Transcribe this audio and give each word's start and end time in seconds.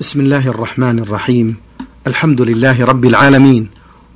بسم 0.00 0.20
الله 0.20 0.48
الرحمن 0.48 0.98
الرحيم. 0.98 1.56
الحمد 2.06 2.40
لله 2.42 2.84
رب 2.84 3.04
العالمين 3.04 3.68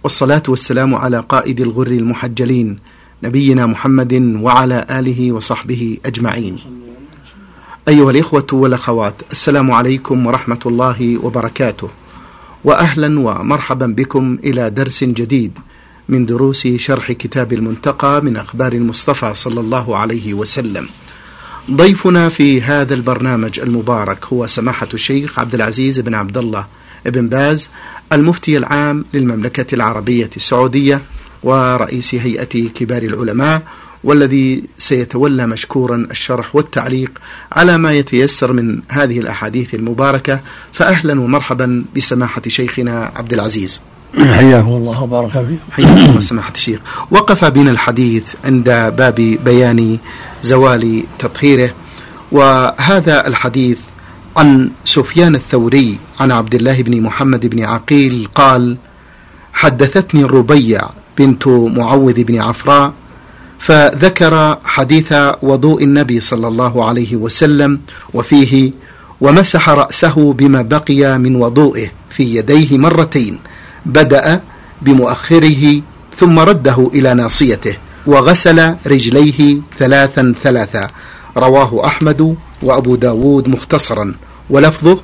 والصلاة 0.05 0.43
والسلام 0.49 0.95
على 0.95 1.25
قائد 1.29 1.61
الغر 1.61 1.87
المحجلين 1.87 2.79
نبينا 3.23 3.67
محمد 3.67 4.37
وعلى 4.41 4.87
آله 4.91 5.33
وصحبه 5.33 5.99
أجمعين. 6.07 6.57
أيها 7.89 8.11
الإخوة 8.11 8.47
والأخوات 8.53 9.15
السلام 9.33 9.71
عليكم 9.71 10.27
ورحمة 10.27 10.61
الله 10.67 11.19
وبركاته. 11.25 11.89
وأهلا 12.65 13.21
ومرحبا 13.21 13.87
بكم 13.87 14.39
إلى 14.45 14.71
درس 14.71 15.05
جديد 15.05 15.59
من 16.09 16.27
دروس 16.27 16.67
شرح 16.67 17.13
كتاب 17.13 17.53
المنتقى 17.53 18.21
من 18.23 18.37
أخبار 18.37 18.73
المصطفى 18.73 19.35
صلى 19.35 19.61
الله 19.61 19.97
عليه 19.97 20.35
وسلم. 20.35 20.89
ضيفنا 21.73 22.29
في 22.29 22.63
هذا 22.63 22.95
البرنامج 22.95 23.61
المبارك 23.61 24.25
هو 24.25 24.47
سماحة 24.47 24.89
الشيخ 24.95 25.39
عبد 25.39 25.55
العزيز 25.55 26.01
بن 26.01 26.15
عبد 26.15 26.39
الله 26.39 26.67
بن 27.07 27.29
باز 27.29 27.69
المفتي 28.13 28.57
العام 28.57 29.05
للمملكة 29.15 29.75
العربية 29.75 30.31
السعودية 30.37 31.01
ورئيس 31.43 32.15
هيئة 32.15 32.69
كبار 32.69 33.03
العلماء 33.03 33.63
والذي 34.05 34.65
سيتولى 34.79 35.47
مشكورا 35.47 36.07
الشرح 36.11 36.57
والتعليق 36.57 37.19
على 37.53 37.79
ما 37.79 37.93
يتيسر 37.93 38.53
من 38.53 38.81
هذه 38.89 39.21
الأحاديث 39.21 39.75
المباركة 39.75 40.41
فاهلا 40.73 41.21
ومرحبا 41.21 41.85
بسماحة 41.97 42.43
شيخنا 42.49 43.13
عبد 43.17 43.33
العزيز. 43.33 43.81
حياكم 44.19 44.69
الله 44.69 45.03
وبارك 45.03 45.31
فيكم. 45.31 45.59
حياكم 45.71 46.11
الله 46.11 46.21
سماحة 46.21 46.53
الشيخ. 46.53 46.81
وقف 47.11 47.45
بنا 47.45 47.71
الحديث 47.71 48.35
عند 48.45 48.69
باب 48.99 49.15
بيان 49.45 49.99
زوال 50.43 51.05
تطهيره 51.19 51.71
وهذا 52.33 53.27
الحديث 53.27 53.79
عن 54.37 54.71
سفيان 54.85 55.35
الثوري 55.35 55.99
عن 56.21 56.31
عبد 56.31 56.55
الله 56.55 56.83
بن 56.83 57.03
محمد 57.03 57.47
بن 57.47 57.65
عقيل 57.65 58.29
قال 58.35 58.77
حدثتني 59.53 60.23
الربيع 60.23 60.81
بنت 61.19 61.49
معوذ 61.49 62.25
بن 62.25 62.41
عفراء 62.41 62.93
فذكر 63.59 64.59
حديث 64.65 65.15
وضوء 65.43 65.85
النبي 65.85 66.21
صلى 66.21 66.49
الله 66.49 66.85
عليه 66.85 67.17
وسلم 67.17 67.81
وفيه 68.15 68.73
ومسح 69.21 69.69
رأسه 69.69 70.33
بما 70.33 70.63
بقي 70.63 71.19
من 71.19 71.37
وضوئه 71.37 71.89
في 72.11 72.37
يديه 72.37 72.79
مرتين. 72.79 73.39
بدأ 73.87 74.41
بمؤخره 74.83 75.83
ثم 76.17 76.39
رده 76.39 76.91
إلى 76.95 77.15
ناصيته 77.15 77.77
وغسل 78.07 78.75
رجليه 78.87 79.57
ثلاثا 79.79 80.35
ثلاثا. 80.43 80.87
رواه 81.37 81.87
أحمد 81.87 82.37
وأبو 82.63 82.97
داود 82.97 83.49
مختصرا. 83.49 84.15
ولفظه 84.51 84.99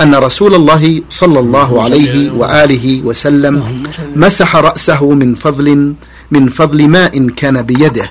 أن 0.00 0.14
رسول 0.14 0.54
الله 0.54 1.02
صلى 1.08 1.38
الله 1.38 1.82
عليه 1.82 2.30
وآله 2.30 3.02
وسلم 3.04 3.86
مسح 4.16 4.56
رأسه 4.56 5.10
من 5.10 5.34
فضل 5.34 5.94
من 6.30 6.48
فضل 6.48 6.88
ماء 6.88 7.28
كان 7.28 7.62
بيده. 7.62 8.10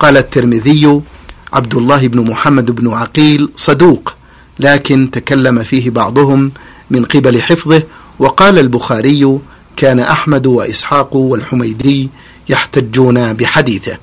قال 0.00 0.16
الترمذي 0.16 1.00
عبد 1.52 1.74
الله 1.74 2.08
بن 2.08 2.30
محمد 2.30 2.70
بن 2.70 2.92
عقيل 2.92 3.50
صدوق 3.56 4.14
لكن 4.58 5.10
تكلم 5.10 5.62
فيه 5.62 5.90
بعضهم 5.90 6.52
من 6.90 7.04
قبل 7.04 7.42
حفظه. 7.42 7.82
وقال 8.18 8.58
البخاري 8.58 9.38
كان 9.76 10.00
أحمد 10.00 10.46
وإسحاق 10.46 11.16
والحميدي 11.16 12.08
يحتجون 12.48 13.32
بحديثه. 13.32 13.96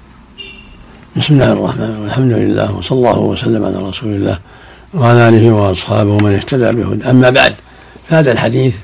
بسم 1.17 1.33
الله 1.33 1.51
الرحمن 1.51 1.83
الرحيم. 1.83 2.05
الحمد 2.05 2.31
لله 2.31 2.75
وصلى 2.77 2.97
الله 2.97 3.19
وسلم 3.19 3.65
على 3.65 3.77
رسول 3.77 4.13
الله 4.13 4.39
وعلى 4.93 5.29
آله 5.29 5.51
وأصحابه 5.51 6.09
ومن 6.09 6.33
اهتدى 6.35 6.71
بهدى 6.71 7.09
أما 7.09 7.29
بعد 7.29 7.55
فهذا 8.09 8.31
الحديث 8.31 8.75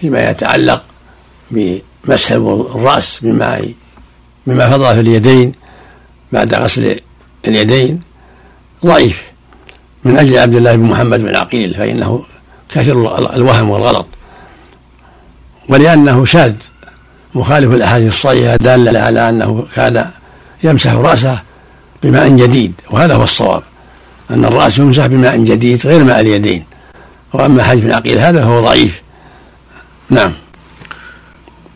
فيما 0.00 0.30
يتعلق 0.30 0.82
بمسح 1.50 2.30
الرأس 2.32 3.18
بما 3.22 3.62
بما 4.46 4.70
فضل 4.70 4.94
في 4.94 5.00
اليدين 5.00 5.52
بعد 6.32 6.54
غسل 6.54 7.00
اليدين 7.46 8.00
ضعيف. 8.86 9.22
من 10.04 10.18
أجل 10.18 10.38
عبد 10.38 10.54
الله 10.54 10.76
بن 10.76 10.82
محمد 10.82 11.20
بن 11.20 11.36
عقيل 11.36 11.74
فإنه 11.74 12.24
كثير 12.68 12.94
الوهم 13.36 13.70
والغلط. 13.70 14.06
ولأنه 15.68 16.24
شاذ 16.24 16.54
مخالف 17.34 17.72
الأحاديث 17.72 18.12
الصحيحة 18.12 18.56
دالة 18.56 19.00
على 19.00 19.28
أنه 19.28 19.66
كان 19.74 20.10
يمسح 20.64 20.92
رأسه 20.92 21.42
بماء 22.02 22.28
جديد 22.28 22.72
وهذا 22.90 23.14
هو 23.14 23.22
الصواب 23.24 23.62
أن 24.30 24.44
الرأس 24.44 24.78
يمسح 24.78 25.06
بماء 25.06 25.36
جديد 25.36 25.86
غير 25.86 26.04
ماء 26.04 26.20
اليدين. 26.20 26.64
وأما 27.32 27.62
حديث 27.62 27.84
بن 27.84 27.92
عقيل 27.92 28.18
هذا 28.18 28.40
فهو 28.40 28.60
ضعيف. 28.60 29.02
نعم. 30.10 30.32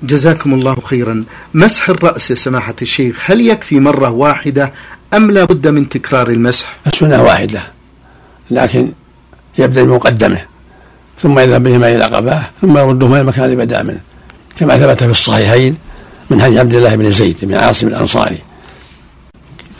جزاكم 0.02 0.54
الله 0.54 0.76
خيرا. 0.84 1.24
مسح 1.54 1.88
الرأس 1.88 2.30
يا 2.30 2.34
سماحة 2.34 2.74
الشيخ 2.82 3.30
هل 3.30 3.40
يكفي 3.40 3.80
مرة 3.80 4.10
واحدة 4.10 4.72
أم 5.14 5.30
لا 5.30 5.44
بد 5.44 5.68
من 5.68 5.88
تكرار 5.88 6.28
المسح؟ 6.28 6.76
السنة 6.86 7.22
واحدة 7.22 7.60
لكن 8.50 8.92
يبدأ 9.58 9.82
بمقدمه 9.82 10.40
ثم 11.22 11.38
يذهب 11.38 11.62
بهما 11.64 11.92
إلى 11.92 12.04
قباه 12.04 12.42
ثم 12.60 12.78
يردهما 12.78 13.14
إلى 13.14 13.20
المكان 13.20 13.44
اللي 13.44 13.56
بدأ 13.56 13.82
منه. 13.82 14.00
كما 14.58 14.78
ثبت 14.78 15.04
في 15.04 15.10
الصحيحين 15.10 15.76
من 16.30 16.42
حديث 16.42 16.58
عبد 16.58 16.74
الله 16.74 16.96
بن 16.96 17.10
زيد 17.10 17.38
بن 17.42 17.54
عاصم 17.54 17.86
الأنصاري. 17.88 18.38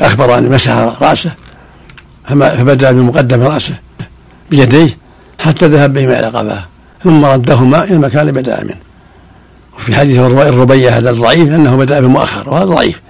أخبر 0.01 0.39
أن 0.39 0.49
مسح 0.49 0.73
رأسه 1.03 1.33
فبدأ 2.29 2.93
بمقدم 2.93 3.43
رأسه 3.43 3.75
بيديه 4.51 4.99
حتى 5.41 5.67
ذهب 5.67 5.93
بهما 5.93 6.19
إلى 6.19 6.27
قباه 6.27 6.65
ثم 7.05 7.25
ردهما 7.25 7.85
إلى 7.85 7.95
المكان 7.95 8.21
اللي 8.21 8.33
بدأ 8.33 8.65
منه. 8.65 8.77
وفي 9.77 9.95
حديث 9.95 10.19
الربيع 10.19 10.91
هذا 10.91 11.11
الضعيف 11.11 11.49
أنه 11.49 11.77
بدأ 11.77 12.01
بمؤخر 12.01 12.49
وهذا 12.51 12.65
ضعيف. 12.65 13.01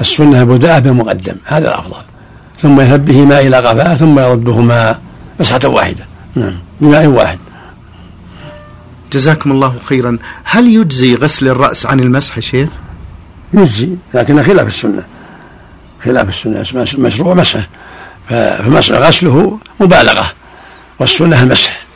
السنة 0.00 0.44
بدأ 0.44 0.78
بمقدم 0.78 1.36
هذا 1.44 1.68
الأفضل. 1.68 2.00
ثم 2.60 2.80
يذهب 2.80 3.04
بهما 3.04 3.40
إلى 3.40 3.56
قفاه 3.56 3.96
ثم 3.96 4.18
يردهما 4.18 4.98
مسحة 5.40 5.68
واحدة. 5.68 6.04
نعم 6.34 6.58
بماء 6.80 7.06
واحد. 7.06 7.38
جزاكم 9.12 9.52
الله 9.52 9.78
خيرا. 9.84 10.18
هل 10.44 10.66
يجزي 10.66 11.14
غسل 11.14 11.48
الرأس 11.48 11.86
عن 11.86 12.00
المسح 12.00 12.40
شيخ؟ 12.40 12.68
يجزي 13.52 13.90
لكن 14.14 14.42
خلاف 14.42 14.66
السنة. 14.66 15.02
خلاف 16.04 16.28
السنة. 16.28 16.84
مشروع 16.98 17.34
مسح 17.34 17.68
فمسح 18.28 18.94
غسله 18.94 19.58
مبالغة 19.80 20.32
والسنة 20.98 21.42
المسح. 21.42 21.86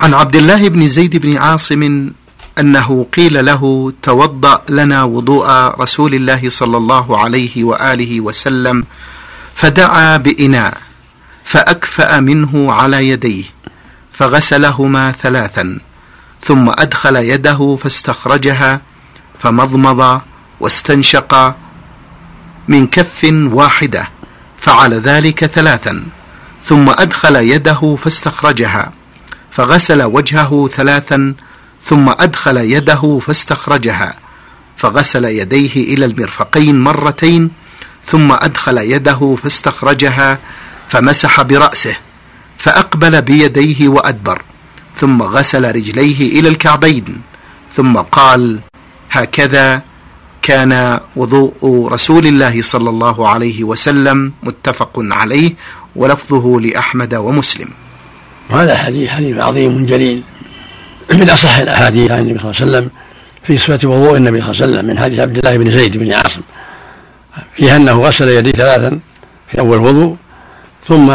عن 0.00 0.14
عبد 0.14 0.36
الله 0.36 0.68
بن 0.68 0.88
زيد 0.88 1.16
بن 1.16 1.36
عاصم 1.36 2.10
أنه 2.58 3.06
قيل 3.16 3.44
له 3.44 3.92
توضأ 4.02 4.62
لنا 4.68 5.04
وضوء 5.04 5.46
رسول 5.80 6.14
الله 6.14 6.48
صلى 6.48 6.76
الله 6.76 7.18
عليه 7.18 7.64
وآله 7.64 8.20
وسلم 8.20 8.84
فدعا 9.54 10.16
بإناء 10.16 10.76
فأكفأ 11.44 12.20
منه 12.20 12.72
على 12.72 13.08
يديه. 13.08 13.44
فغسلهما 14.20 15.12
ثلاثا 15.12 15.78
ثم 16.40 16.70
أدخل 16.70 17.16
يده 17.16 17.78
فاستخرجها 17.82 18.80
فمضمض 19.38 20.20
واستنشق 20.60 21.54
من 22.68 22.86
كف 22.86 23.28
واحدة 23.32 24.08
فعل 24.58 24.94
ذلك 24.94 25.44
ثلاثا 25.46 26.04
ثم 26.62 26.90
أدخل 26.90 27.36
يده 27.36 27.96
فاستخرجها 28.02 28.92
فغسل 29.52 30.02
وجهه 30.02 30.68
ثلاثا 30.72 31.34
ثم 31.82 32.08
أدخل 32.08 32.56
يده 32.56 33.18
فاستخرجها 33.26 34.14
فغسل 34.76 35.24
يديه 35.24 35.94
إلى 35.94 36.04
المرفقين 36.04 36.80
مرتين 36.80 37.50
ثم 38.06 38.32
أدخل 38.32 38.78
يده 38.78 39.36
فاستخرجها 39.42 40.38
فمسح 40.88 41.42
برأسه. 41.42 42.09
فأقبل 42.60 43.22
بيديه 43.22 43.88
وأدبر 43.88 44.42
ثم 44.96 45.22
غسل 45.22 45.74
رجليه 45.74 46.40
إلى 46.40 46.48
الكعبين 46.48 47.04
ثم 47.72 47.96
قال 47.96 48.58
هكذا 49.10 49.82
كان 50.42 51.00
وضوء 51.16 51.88
رسول 51.92 52.26
الله 52.26 52.62
صلى 52.62 52.90
الله 52.90 53.28
عليه 53.28 53.64
وسلم 53.64 54.32
متفق 54.42 54.92
عليه 54.96 55.52
ولفظه 55.96 56.60
لأحمد 56.60 57.14
ومسلم. 57.14 57.68
وهذا 58.50 58.76
حديث 58.76 59.10
حديث 59.10 59.38
عظيم 59.38 59.86
جليل. 59.86 60.22
من 61.12 61.30
أصح 61.30 61.58
الأحاديث 61.58 62.10
عن 62.10 62.18
النبي 62.18 62.38
صلى 62.38 62.50
الله 62.50 62.60
عليه 62.60 62.70
وسلم 62.70 62.90
في 63.42 63.58
صفة 63.58 63.88
وضوء 63.88 64.16
النبي 64.16 64.40
صلى 64.40 64.50
الله 64.50 64.62
عليه 64.62 64.72
وسلم 64.72 64.86
من 64.86 64.98
حديث 64.98 65.18
عبد 65.18 65.38
الله 65.38 65.56
بن 65.56 65.70
زيد 65.70 65.96
بن 65.96 66.12
عاصم 66.12 66.40
فيها 67.56 67.76
أنه 67.76 67.92
غسل 67.92 68.28
يديه 68.28 68.52
ثلاثا 68.52 69.00
في 69.48 69.58
أول 69.58 69.78
وضوء 69.78 70.16
ثم 70.88 71.12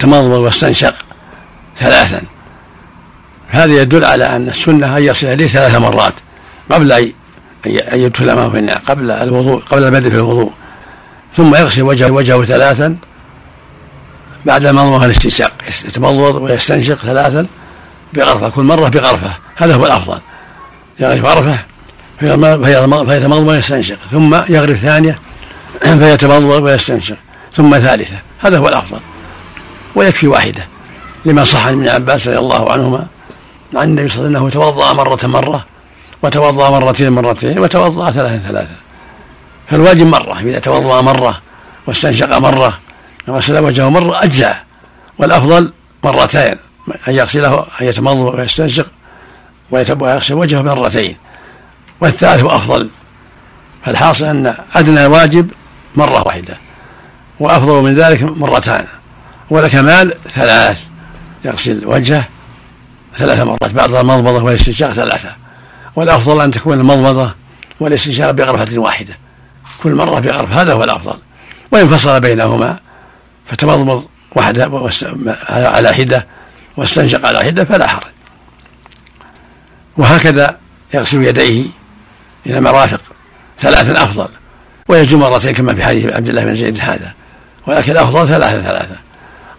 تمضمض 0.00 0.38
واستنشق 0.38 0.94
ثلاثا. 1.76 2.22
هذا 3.48 3.72
يدل 3.72 4.04
على 4.04 4.36
أن 4.36 4.48
السنة 4.48 4.96
أن 4.96 5.02
يغسل 5.02 5.28
يديه 5.28 5.46
ثلاث 5.46 5.74
مرات 5.74 6.14
قبل 6.70 6.92
أن 6.92 7.12
يدخل 7.92 8.36
معه 8.36 8.50
في 8.50 8.58
النار 8.58 8.78
قبل 8.78 9.10
الوضوء 9.10 9.62
قبل 9.62 9.84
البدء 9.84 10.10
في 10.10 10.16
الوضوء. 10.16 10.52
ثم 11.36 11.54
يغسل 11.54 11.82
وجهه 11.82 12.10
وجهه 12.10 12.44
ثلاثا 12.44 12.96
بعد 14.44 14.66
المضمضة 14.66 15.04
الاستنشاق 15.04 15.52
يتمضمض 15.84 16.34
ويستنشق 16.34 16.98
ثلاثا 16.98 17.46
بغرفة 18.12 18.48
كل 18.48 18.62
مرة 18.62 18.88
بغرفة. 18.88 19.30
هذا 19.56 19.74
هو 19.74 19.86
الأفضل. 19.86 20.20
يغرف 21.00 21.24
غرفة 21.24 21.58
فيتمضمض 23.04 23.46
ويستنشق. 23.48 23.96
ثم 24.10 24.34
يغرف 24.34 24.78
ثانية 24.78 25.18
فيتمضمض 25.82 26.62
ويستنشق. 26.62 27.16
ثم 27.56 27.78
ثالثة. 27.78 28.16
هذا 28.38 28.58
هو 28.58 28.68
الأفضل. 28.68 28.98
ويكفي 29.94 30.26
واحدة. 30.26 30.66
لما 31.24 31.44
صح 31.44 31.66
عن 31.66 31.72
ابن 31.72 31.88
عباس 31.88 32.28
رضي 32.28 32.38
الله 32.38 32.72
عنهما 32.72 33.06
عن 33.74 33.88
النبي 33.88 34.08
صلى 34.08 34.26
الله 34.26 34.38
عليه 34.38 34.46
وسلم 34.46 34.62
توضأ 34.62 34.92
مرة 34.92 35.18
مرة 35.24 35.66
وتوضأ 36.22 36.70
مرتين 36.70 37.12
مرتين 37.12 37.58
وتوضأ 37.58 38.10
ثلاثة 38.10 38.38
ثلاثة. 38.38 38.74
فالواجب 39.70 40.06
مرة 40.06 40.40
إذا 40.40 40.58
توضأ 40.58 41.00
مرة 41.00 41.40
واستنشق 41.86 42.38
مرة 42.38 42.78
وغسل 43.28 43.58
وجهه 43.58 43.88
مرة 43.88 44.24
أجزأ 44.24 44.56
والأفضل 45.18 45.72
مرتين 46.04 46.54
أن 47.08 47.14
يغسله 47.14 47.66
أن 47.80 47.86
يتمضمض 47.86 48.34
ويستنشق 48.34 48.86
ويغسل 49.70 50.34
وجهه 50.34 50.62
مرتين. 50.62 51.16
والثالث 52.00 52.44
أفضل 52.44 52.88
فالحاصل 53.84 54.24
أن 54.24 54.54
أدنى 54.74 55.06
واجب 55.06 55.50
مرة 55.96 56.22
واحدة 56.26 56.56
وأفضل 57.40 57.82
من 57.82 57.94
ذلك 57.94 58.22
مرتان. 58.22 58.86
والكمال 59.52 60.14
ثلاث. 60.30 60.84
يغسل 61.44 61.86
وجهه 61.86 62.28
ثلاث 63.18 63.40
مرات 63.40 63.72
بعد 63.72 63.94
المضمضة 63.94 64.42
والاستنشاق 64.42 64.92
ثلاثة. 64.92 65.36
والأفضل 65.96 66.40
أن 66.40 66.50
تكون 66.50 66.80
المضمضة 66.80 67.34
والاستنشاق 67.80 68.30
بغرفة 68.30 68.78
واحدة. 68.78 69.16
كل 69.82 69.94
مرة 69.94 70.20
بغرفة 70.20 70.62
هذا 70.62 70.72
هو 70.72 70.84
الأفضل. 70.84 71.18
وإن 71.70 71.88
فصل 71.88 72.20
بينهما 72.20 72.78
فتمضمض 73.46 74.04
واحدة 74.36 74.90
على 75.48 75.94
حدة 75.94 76.26
واستنشق 76.76 77.26
على 77.26 77.44
حدة 77.44 77.64
فلا 77.64 77.86
حرج. 77.86 78.12
وهكذا 79.96 80.56
يغسل 80.94 81.22
يديه 81.22 81.66
إلى 82.46 82.60
مرافق. 82.60 83.00
ثلاثا 83.60 84.04
أفضل. 84.04 84.28
ويجوز 84.88 85.14
مرتين 85.14 85.54
كما 85.54 85.74
في 85.74 85.84
حديث 85.84 86.12
عبد 86.12 86.28
الله 86.28 86.44
بن 86.44 86.54
زيد 86.54 86.80
هذا. 86.80 87.12
ولكن 87.66 87.92
الأفضل 87.92 88.28
ثلاثة 88.28 88.62
ثلاثة. 88.62 89.11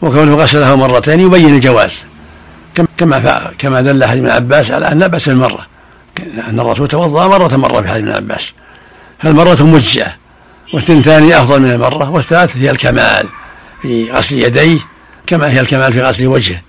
وكونه 0.03 0.35
غسله 0.35 0.75
مرتين 0.75 1.19
يبين 1.19 1.55
الجواز. 1.55 2.03
كما 2.97 3.51
كما 3.57 3.81
دل 3.81 4.05
حديث 4.05 4.23
ابن 4.23 4.29
عباس 4.29 4.71
على 4.71 4.91
أن 4.91 4.99
لا 4.99 5.07
بأس 5.07 5.29
المرة 5.29 5.67
أن 6.49 6.59
الرسول 6.59 6.87
توضأ 6.87 7.27
مرة 7.27 7.57
مرة 7.57 7.81
في 7.81 7.87
حديث 7.87 8.03
ابن 8.03 8.11
عباس 8.11 8.53
فالمرة 9.19 9.63
مجزئة. 9.63 10.15
والثنتان 10.73 11.31
أفضل 11.31 11.61
من 11.61 11.71
المرة 11.71 12.09
والثالث 12.09 12.57
هي 12.57 12.69
الكمال 12.71 13.27
في 13.81 14.11
غسل 14.11 14.43
يديه 14.43 14.79
كما 15.27 15.51
هي 15.51 15.59
الكمال 15.59 15.93
في 15.93 16.01
غسل 16.01 16.27
وجهه. 16.27 16.61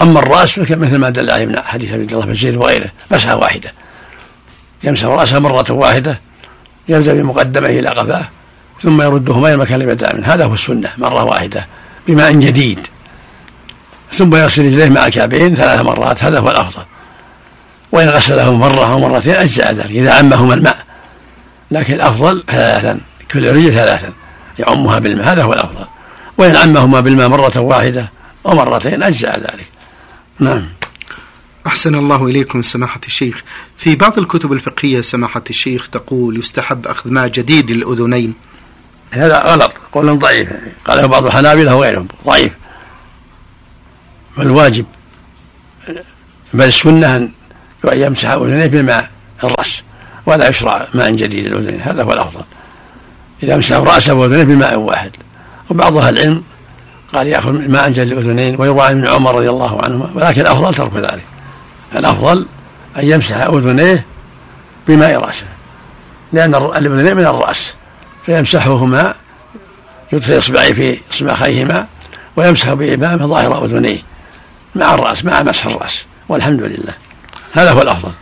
أما 0.00 0.18
الرأس 0.18 0.58
مثل 0.58 0.96
ما 0.96 1.10
دل 1.10 1.30
عليه 1.30 1.46
من 1.46 1.58
حديث 1.58 1.92
عبد 1.92 2.12
الله 2.12 2.26
بن 2.26 2.34
زيد 2.34 2.56
وغيره 2.56 2.90
مسحة 3.10 3.36
واحدة. 3.36 3.72
يمسح 4.84 5.04
رأسه 5.04 5.38
مرة 5.38 5.72
واحدة 5.72 6.20
ينزل 6.88 7.22
بمقدمة 7.22 7.68
إلى 7.68 7.88
قفاه 7.88 8.28
ثم 8.82 9.02
يردهما 9.02 9.46
إلى 9.46 9.54
المكان 9.54 9.80
اللي 9.80 9.94
بدأ 9.94 10.14
منه. 10.14 10.26
هذا 10.26 10.44
هو 10.44 10.54
السنة 10.54 10.90
مرة 10.98 11.24
واحدة. 11.24 11.66
بماء 12.08 12.32
جديد. 12.32 12.86
ثم 14.12 14.36
يغسل 14.36 14.66
رجليه 14.66 14.88
مع 14.88 15.06
الكعبين 15.06 15.54
ثلاث 15.54 15.80
مرات 15.80 16.24
هذا 16.24 16.38
هو 16.38 16.50
الأفضل. 16.50 16.82
وإن 17.92 18.08
غسله 18.08 18.54
مرة 18.56 18.92
أو 18.92 18.98
مرتين 18.98 19.34
أجزأ 19.34 19.72
ذلك 19.72 19.90
إذا 19.90 20.12
عمهما 20.12 20.54
الماء. 20.54 20.84
لكن 21.70 21.94
الأفضل 21.94 22.44
ثلاثا 22.48 23.00
كل 23.30 23.48
رجل 23.56 23.72
ثلاثا 23.72 24.12
يعمها 24.58 24.98
بالماء 24.98 25.32
هذا 25.32 25.42
هو 25.42 25.52
الأفضل. 25.52 25.86
وإن 26.38 26.56
عمهما 26.56 27.00
بالماء 27.00 27.28
مرة 27.28 27.60
واحدة 27.60 28.10
أو 28.46 28.54
مرتين 28.54 29.02
أجزأ 29.02 29.38
ذلك. 29.38 29.66
نعم. 30.38 30.68
أحسن 31.66 31.94
الله 31.94 32.26
إليكم 32.26 32.62
سماحة 32.62 33.00
الشيخ. 33.06 33.42
في 33.76 33.96
بعض 33.96 34.18
الكتب 34.18 34.52
الفقهية 34.52 35.00
سماحة 35.00 35.44
الشيخ 35.50 35.88
تقول 35.88 36.38
يستحب 36.38 36.86
أخذ 36.86 37.10
ماء 37.10 37.28
جديد 37.28 37.70
للأذنين. 37.70 38.34
هذا 39.12 39.38
غلط 39.38 39.72
قول 39.92 40.18
ضعيف 40.18 40.48
قاله 40.84 41.06
بعض 41.06 41.26
الحنابلة 41.26 41.74
وغيرهم 41.74 42.08
ضعيف. 42.26 42.52
فالواجب 44.36 44.86
بل 46.54 46.64
السنة 46.64 47.16
أن 47.16 47.30
يمسح 47.84 48.30
أذنيه 48.30 48.66
بماء 48.66 49.10
الرأس 49.44 49.82
ولا 50.26 50.48
يشرع 50.48 50.86
ماء 50.94 51.10
جديد 51.10 51.46
للأذنين 51.46 51.80
هذا 51.80 52.02
هو 52.02 52.12
الأفضل. 52.12 52.44
إذا 53.42 53.56
مسح 53.56 53.76
رأسه 53.76 54.14
وأذنيه 54.14 54.44
بماء 54.44 54.78
واحد. 54.78 55.10
وبعض 55.70 55.96
أهل 55.96 56.18
العلم 56.18 56.42
قال 57.12 57.26
يأخذ 57.26 57.52
ماء 57.52 57.90
جديد 57.90 58.12
للأذنين 58.12 58.60
ويروى 58.60 58.90
ابن 58.90 59.06
عمر 59.06 59.34
رضي 59.34 59.50
الله 59.50 59.82
عنهما 59.82 60.10
ولكن 60.14 60.40
الأفضل 60.40 60.74
ترك 60.74 60.96
ذلك. 60.96 61.24
الأفضل 61.96 62.46
أن 62.96 63.08
يمسح 63.08 63.36
أذنيه 63.36 64.06
بماء 64.88 65.20
رأسه 65.20 65.46
لأن 66.32 66.54
الأذنين 66.54 67.16
من 67.16 67.26
الرأس. 67.26 67.74
فيمسحهما 68.26 69.14
يدخل 70.12 70.38
إصبعيه 70.38 70.72
في 70.72 71.00
إصبعيهما 71.12 71.86
ويمسح 72.36 72.72
بإمامه 72.72 73.26
ظاهر 73.26 73.64
أذنيه 73.64 74.02
مع 74.74 74.94
الرأس 74.94 75.24
مع 75.24 75.42
مسح 75.42 75.66
الرأس 75.66 76.04
والحمد 76.28 76.62
لله. 76.62 76.94
هذا 77.52 77.70
هو 77.70 77.82
الأفضل. 77.82 78.12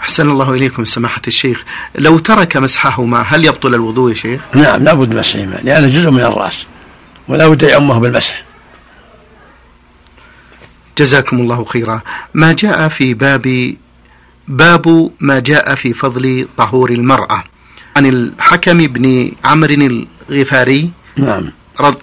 أحسن 0.00 0.30
الله 0.30 0.50
إليكم 0.54 0.84
سماحة 0.84 1.22
الشيخ. 1.26 1.64
لو 1.94 2.18
ترك 2.18 2.56
مسحهما 2.56 3.22
هل 3.22 3.44
يبطل 3.44 3.74
الوضوء 3.74 4.10
يا 4.10 4.14
شيخ؟ 4.14 4.40
نعم 4.54 4.84
لا 4.84 4.94
بد 4.94 5.14
مسحهما 5.14 5.60
لأنه 5.62 5.86
جزء 5.86 6.10
من 6.10 6.20
الرأس 6.20 6.66
ولا 7.28 7.48
بد 7.48 7.62
يعمه 7.62 7.98
بالمسح. 7.98 8.42
جزاكم 10.98 11.38
الله 11.38 11.64
خيرا. 11.64 12.00
ما 12.34 12.52
جاء 12.52 12.88
في 12.88 13.14
باب 13.14 13.74
باب 14.48 15.10
ما 15.20 15.40
جاء 15.40 15.74
في 15.74 15.94
فضل 15.94 16.48
طهور 16.56 16.90
المرأة. 16.90 17.44
عن 17.96 18.06
الحكم 18.06 18.78
بن 18.78 19.32
عمرو 19.44 20.04
الغفاري 20.30 20.92
نعم. 21.16 21.52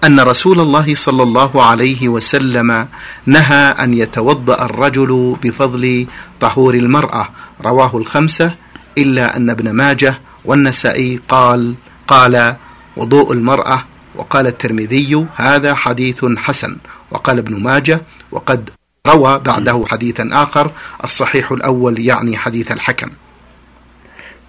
أن 0.03 0.19
رسول 0.19 0.59
الله 0.59 0.95
صلى 0.95 1.23
الله 1.23 1.63
عليه 1.63 2.09
وسلم 2.09 2.87
نهى 3.25 3.63
أن 3.79 3.93
يتوضأ 3.93 4.65
الرجل 4.65 5.35
بفضل 5.43 6.07
طهور 6.39 6.73
المرأة. 6.73 7.29
رواه 7.61 7.97
الخمسة 7.97 8.55
إلا 8.97 9.37
أن 9.37 9.49
ابن 9.49 9.71
ماجه 9.71 10.19
والنسائي 10.45 11.19
قال 11.29 11.73
قال 12.07 12.55
وضوء 12.97 13.33
المرأة. 13.33 13.83
وقال 14.15 14.47
الترمذي 14.47 15.25
هذا 15.35 15.75
حديث 15.75 16.25
حسن. 16.37 16.77
وقال 17.11 17.37
ابن 17.37 17.63
ماجه 17.63 18.01
وقد 18.31 18.69
روى 19.07 19.39
بعده 19.39 19.85
حديثا 19.87 20.29
آخر. 20.31 20.71
الصحيح 21.03 21.51
الأول 21.51 21.99
يعني 21.99 22.37
حديث 22.37 22.71
الحكم. 22.71 23.09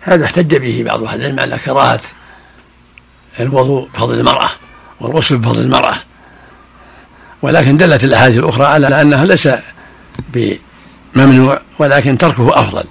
هذا 0.03 0.25
احتج 0.25 0.57
به 0.57 0.83
بعض 0.87 1.05
أهل 1.05 1.21
العلم 1.21 1.41
على 1.41 1.59
كراهة 1.59 2.01
الوضوء 3.41 3.89
بفضل 3.95 4.21
المرأة 4.21 4.51
والغسل 5.01 5.39
بفضل 5.39 5.63
المرأة. 5.63 5.95
ولكن 7.43 7.77
دلت 7.77 8.05
الأحاديث 8.05 8.39
الأخرى 8.39 8.65
على 8.65 9.03
أنها 9.03 9.25
ليس 9.25 9.49
بممنوع 11.15 11.61
ولكن 11.79 12.19
تركه 12.19 12.61
أفضل 12.61 12.85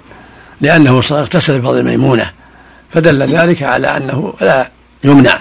لأنه 0.60 0.90
اغتسل 0.90 1.60
بفضل 1.60 1.84
ميمونة 1.84 2.30
فدل 2.94 3.36
ذلك 3.36 3.62
على 3.62 3.96
أنه 3.96 4.34
لا 4.40 4.70
يمنع. 5.04 5.38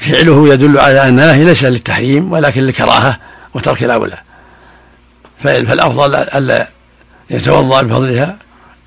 فعله 0.00 0.48
يدل 0.48 0.78
على 0.78 1.08
أنه 1.08 1.36
ليس 1.36 1.64
للتحريم 1.64 2.32
ولكن 2.32 2.60
للكراهة 2.60 3.18
وترك 3.54 3.84
الأولى. 3.84 4.18
فالأفضل 5.42 6.14
ألا 6.14 6.68
يتوضأ 7.30 7.82
بفضلها 7.82 8.36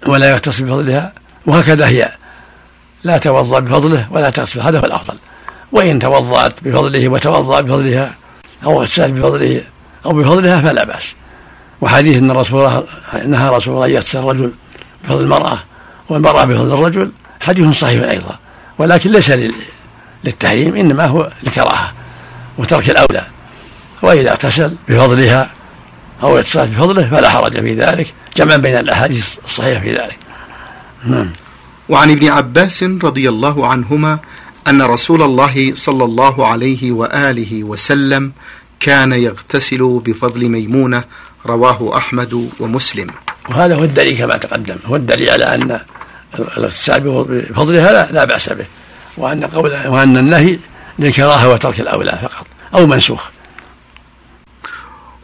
ولا 0.06 0.30
يغتسل 0.30 0.66
بفضلها 0.66 1.14
وهكذا 1.48 1.88
هي. 1.88 2.12
لا 3.04 3.18
توضأ 3.18 3.60
بفضله 3.60 4.08
ولا 4.12 4.30
تغسل 4.30 4.62
هذا 4.62 4.80
هو 4.80 4.86
الأفضل. 4.86 5.18
وإن 5.72 6.00
توضأت 6.00 6.54
بفضله 6.62 7.10
وتوضأ 7.10 7.62
بفضلها 7.62 8.14
أو 8.64 8.82
اغتسلت 8.82 9.14
بفضله 9.14 9.62
أو 10.06 10.14
بفضلها 10.14 10.62
فلا 10.62 10.84
بأس. 10.84 11.16
وحديث 11.82 12.18
أن 12.18 12.32
رسول 12.32 12.60
الله 12.60 12.84
نهى 13.26 13.50
رسول 13.50 13.76
الله 13.76 13.88
يغتسل 13.88 14.20
الرجل 14.20 14.52
بفضل 15.04 15.24
المرأة 15.24 15.58
والمرأة 16.10 16.46
بفضل 16.46 16.74
الرجل 16.74 17.12
حديث 17.42 17.80
صحيح 17.80 18.10
أيضا. 18.10 18.40
ولكن 18.78 19.12
ليس 19.12 19.32
للتحريم 20.24 20.76
إنما 20.76 21.06
هو 21.06 21.32
لكراهة 21.44 21.94
وترك 22.58 22.90
الأولى. 22.90 23.26
وإذا 24.02 24.32
اغتسل 24.32 24.76
بفضلها 24.90 25.50
أو 26.24 26.38
اغتسلت 26.38 26.72
بفضله 26.72 27.10
فلا 27.10 27.30
حرج 27.30 27.60
في 27.60 27.74
ذلك 27.74 28.14
جمعا 28.38 28.58
بين 28.58 28.78
الأحاديث 28.78 29.38
الصحيحة 29.46 29.82
في 29.82 29.94
ذلك. 29.94 30.25
نعم. 31.06 31.30
وعن 31.90 32.12
ابن 32.12 32.28
عباس 32.28 32.84
رضي 32.84 33.30
الله 33.30 33.68
عنهما 33.68 34.20
أن 34.68 34.82
رسول 34.82 35.22
الله 35.22 35.72
صلى 35.76 36.04
الله 36.04 36.48
عليه 36.48 36.92
وآله 36.92 37.64
وسلم 37.64 38.32
كان 38.80 39.14
يغتسل 39.14 40.02
بفضل 40.06 40.50
ميمونة 40.50 41.04
رواه 41.46 41.98
أحمد 41.98 42.50
ومسلم. 42.60 43.10
وهذا 43.50 43.76
هو 43.76 43.84
الدليل 43.84 44.18
كما 44.18 44.38
تقدم. 44.38 44.76
هو 44.86 44.96
الدليل 44.96 45.30
على 45.30 45.44
أن 45.44 45.80
الاغتسال 46.40 47.00
بفضلها 47.00 47.92
لا, 47.92 48.12
لا 48.12 48.26
بأس 48.26 48.50
به 48.50 48.66
وأن 49.18 49.44
قول 49.44 49.72
وأن 49.88 50.18
النهي 50.18 50.60
للكراهة 51.00 51.50
وترك 51.50 51.80
الأولى 51.80 52.20
فقط 52.22 52.46
أو 52.74 52.88
منسوخ. 52.88 53.35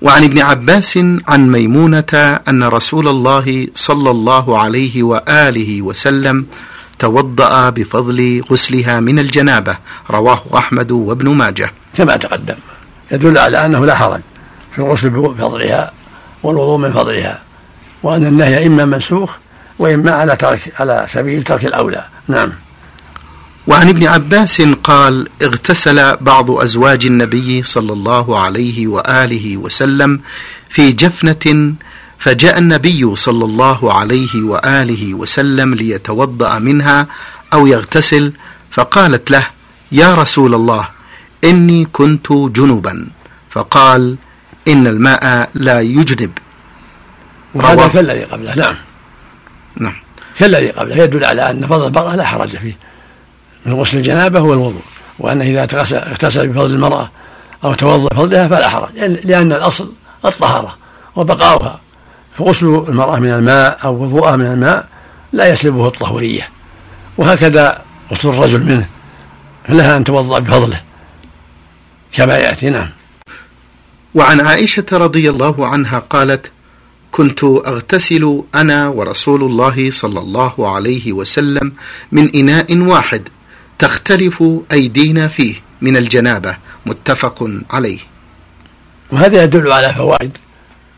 وعن 0.02 0.24
ابن 0.24 0.40
عباس 0.40 0.98
عن 1.28 1.52
ميمونة 1.52 2.40
أن 2.48 2.64
رسول 2.64 3.08
الله 3.08 3.68
صلى 3.76 4.12
الله 4.12 4.60
عليه 4.60 5.04
وآله 5.04 5.82
وسلم 5.82 6.46
توضأ 7.00 7.70
بفضل 7.70 8.42
غسلها 8.52 9.00
من 9.00 9.20
الجنابة 9.20 9.78
رواه 10.12 10.42
أحمد 10.58 10.92
وابن 10.92 11.30
ماجه. 11.30 11.72
كما 11.98 12.18
تقدم 12.18 12.56
يدل 13.12 13.38
على 13.38 13.66
أنه 13.66 13.86
لا 13.86 13.96
حرج 13.96 14.22
في 14.76 14.80
الغسل 14.80 15.10
بفضلها 15.10 15.92
والوضوء 16.44 16.78
من 16.78 16.94
فضلها 16.94 17.42
وأن 18.04 18.26
النهي 18.26 18.68
إما 18.68 18.86
منسوخ 18.86 19.36
وإما 19.80 20.12
على 20.12 20.36
ترك 20.36 20.74
على 20.80 21.06
سبيل 21.10 21.44
ترك 21.44 21.66
الأولى. 21.66 22.06
نعم. 22.28 22.52
وعن 23.68 23.90
ابن 23.90 24.08
عباس 24.08 24.62
قال 24.62 25.28
اغتسل 25.42 26.16
بعض 26.16 26.52
أزواج 26.52 27.06
النبي 27.06 27.64
صلى 27.64 27.94
الله 27.94 28.40
عليه 28.40 28.88
وآله 28.88 29.58
وسلم 29.58 30.20
في 30.70 30.92
جفنة 30.92 31.74
فجاء 32.20 32.58
النبي 32.58 33.16
صلى 33.16 33.46
الله 33.46 33.94
عليه 33.94 34.42
وآله 34.44 35.14
وسلم 35.14 35.74
ليتوضأ 35.74 36.60
منها 36.60 37.08
أو 37.54 37.68
يغتسل 37.68 38.34
فقالت 38.72 39.32
له 39.32 39.48
يا 39.92 40.16
رسول 40.16 40.56
الله 40.56 40.88
إني 41.44 41.86
كنت 41.86 42.32
جنبا. 42.32 43.08
فقال 43.50 44.16
إن 44.68 44.88
الماء 44.88 45.50
لا 45.54 45.82
يجنب. 45.82 46.32
وهذا 47.54 47.88
كالذي 47.88 48.24
قبله. 48.24 48.56
نعم. 48.56 48.76
نعم. 49.78 49.96
كالذي 50.38 50.70
قبله. 50.70 50.96
يدل 51.04 51.26
على 51.26 51.52
أن 51.52 51.68
فضل 51.68 51.88
المراه 51.88 52.16
لا 52.16 52.26
حرج 52.26 52.58
فيه. 52.58 52.91
من 53.66 53.74
غسل 53.74 53.98
الجنابة 53.98 54.40
هو 54.40 54.54
الوضوء 54.54 54.82
وأنه 55.20 55.46
إذا 55.46 55.62
اغتسل 55.94 56.48
بفضل 56.48 56.74
المرأة 56.74 57.10
أو 57.64 57.74
توضأ 57.74 58.08
بفضلها 58.16 58.48
فلا 58.48 58.70
حرج 58.70 58.90
لأن 59.00 59.52
الأصل 59.52 59.92
الطهارة 60.26 60.78
وبقاؤها. 61.16 61.80
فغسل 62.38 62.66
المرأة 62.66 63.20
من 63.20 63.30
الماء 63.30 63.80
أو 63.84 64.04
وضوءها 64.04 64.36
من 64.36 64.46
الماء 64.46 64.88
لا 65.34 65.50
يسلبه 65.50 65.88
الطهورية. 65.88 66.50
وهكذا 67.18 67.82
غسل 68.12 68.30
الرجل 68.30 68.64
منه 68.64 68.88
فلها 69.68 69.98
أن 69.98 70.04
توضأ 70.04 70.40
بفضله 70.40 70.82
كما 72.14 72.38
يأتي 72.38 72.70
نعم. 72.70 72.90
وعن 74.16 74.42
عائشة 74.42 74.86
رضي 74.92 75.30
الله 75.30 75.68
عنها 75.68 76.00
قالت 76.00 76.52
كنت 77.12 77.44
أغتسل 77.44 78.44
أنا 78.56 78.88
ورسول 78.88 79.44
الله 79.44 79.92
صلى 79.92 80.20
الله 80.20 80.76
عليه 80.76 81.14
وسلم 81.14 81.74
من 82.12 82.36
إناء 82.36 82.78
واحد 82.78 83.30
تختلف 83.82 84.44
أيدينا 84.72 85.28
فيه 85.28 85.56
من 85.82 85.98
الجنابة 85.98 86.58
متفق 86.86 87.50
عليه. 87.70 88.00
وهذا 89.12 89.44
يدل 89.44 89.72
على 89.72 89.94
فوائد. 89.94 90.38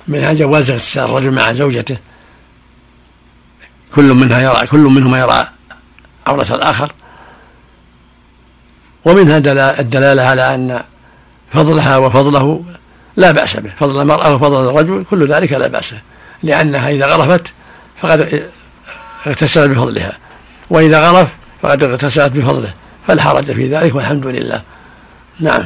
منها 0.08 0.34
جواز 0.34 0.72
اغتسال 0.72 1.04
الرجل 1.04 1.32
مع 1.32 1.54
زوجته. 1.54 1.98
كل 3.96 4.14
منها 4.14 4.42
يرى 4.42 4.68
كل 4.68 4.80
منهما 4.80 5.20
يرى 5.20 5.48
عورة 6.28 6.48
الآخر. 6.56 6.94
ومنها 9.06 9.38
الدلالة 9.80 10.24
على 10.24 10.56
أن 10.56 10.84
فضلها 11.54 11.98
وفضله 11.98 12.64
لا 13.16 13.32
بأس 13.32 13.58
به. 13.58 13.72
فضل 13.80 14.02
المرأة 14.02 14.36
وفضل 14.36 14.70
الرجل 14.70 15.04
كل 15.04 15.28
ذلك 15.28 15.52
لا 15.52 15.68
بأس 15.68 15.94
لأنها 16.44 16.90
إذا 16.90 17.06
غرفت 17.06 17.54
فقد 18.02 18.50
اغتسل 19.28 19.68
بفضلها. 19.68 20.18
وإذا 20.70 21.10
غرف 21.10 21.30
فقد 21.64 21.84
اغتسلت 21.84 22.32
بفضله 22.34 22.74
فلا 23.08 23.22
حرج 23.22 23.52
في 23.52 23.68
ذلك 23.68 23.96
والحمد 23.96 24.28
لله. 24.28 24.62
نعم. 25.40 25.64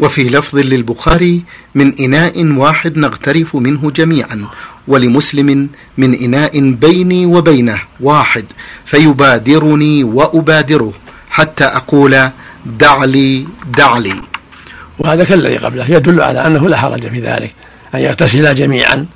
وفي 0.00 0.28
لفظ 0.28 0.58
للبخاري 0.58 1.42
من 1.74 1.94
إناء 2.00 2.44
واحد 2.44 2.98
نغترف 2.98 3.56
منه 3.56 3.90
جميعا 3.90 4.46
ولمسلم 4.88 5.68
من 5.98 6.14
إناء 6.14 6.70
بيني 6.70 7.26
وبينه 7.26 7.78
واحد 8.00 8.44
فيبادرني 8.84 10.04
وأبادره 10.04 10.92
حتى 11.30 11.64
أقول 11.64 12.30
دع 12.66 13.04
لي 13.04 13.46
دع 13.78 13.98
لي 13.98 14.14
وهذا 14.98 15.24
كالذي 15.24 15.56
قبله 15.56 15.90
يدل 15.90 16.20
على 16.20 16.46
أنه 16.46 16.68
لا 16.68 16.76
حرج 16.76 17.08
في 17.08 17.20
ذلك 17.20 17.54
أن 17.94 18.00
يغتسلا 18.00 18.52
جميعا 18.52 19.06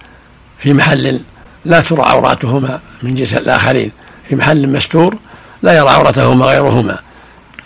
في 0.59 0.73
محل 0.73 1.21
لا 1.65 1.81
ترى 1.81 2.03
عوراتهما 2.03 2.81
من 3.03 3.15
جنس 3.15 3.35
الآخرين 3.35 3.91
في 4.29 4.37
محل 4.37 4.69
مستور 4.69 5.17
لا 5.63 5.79
يرى 5.79 5.89
عورتهما 5.89 6.47
غيرهما. 6.47 6.99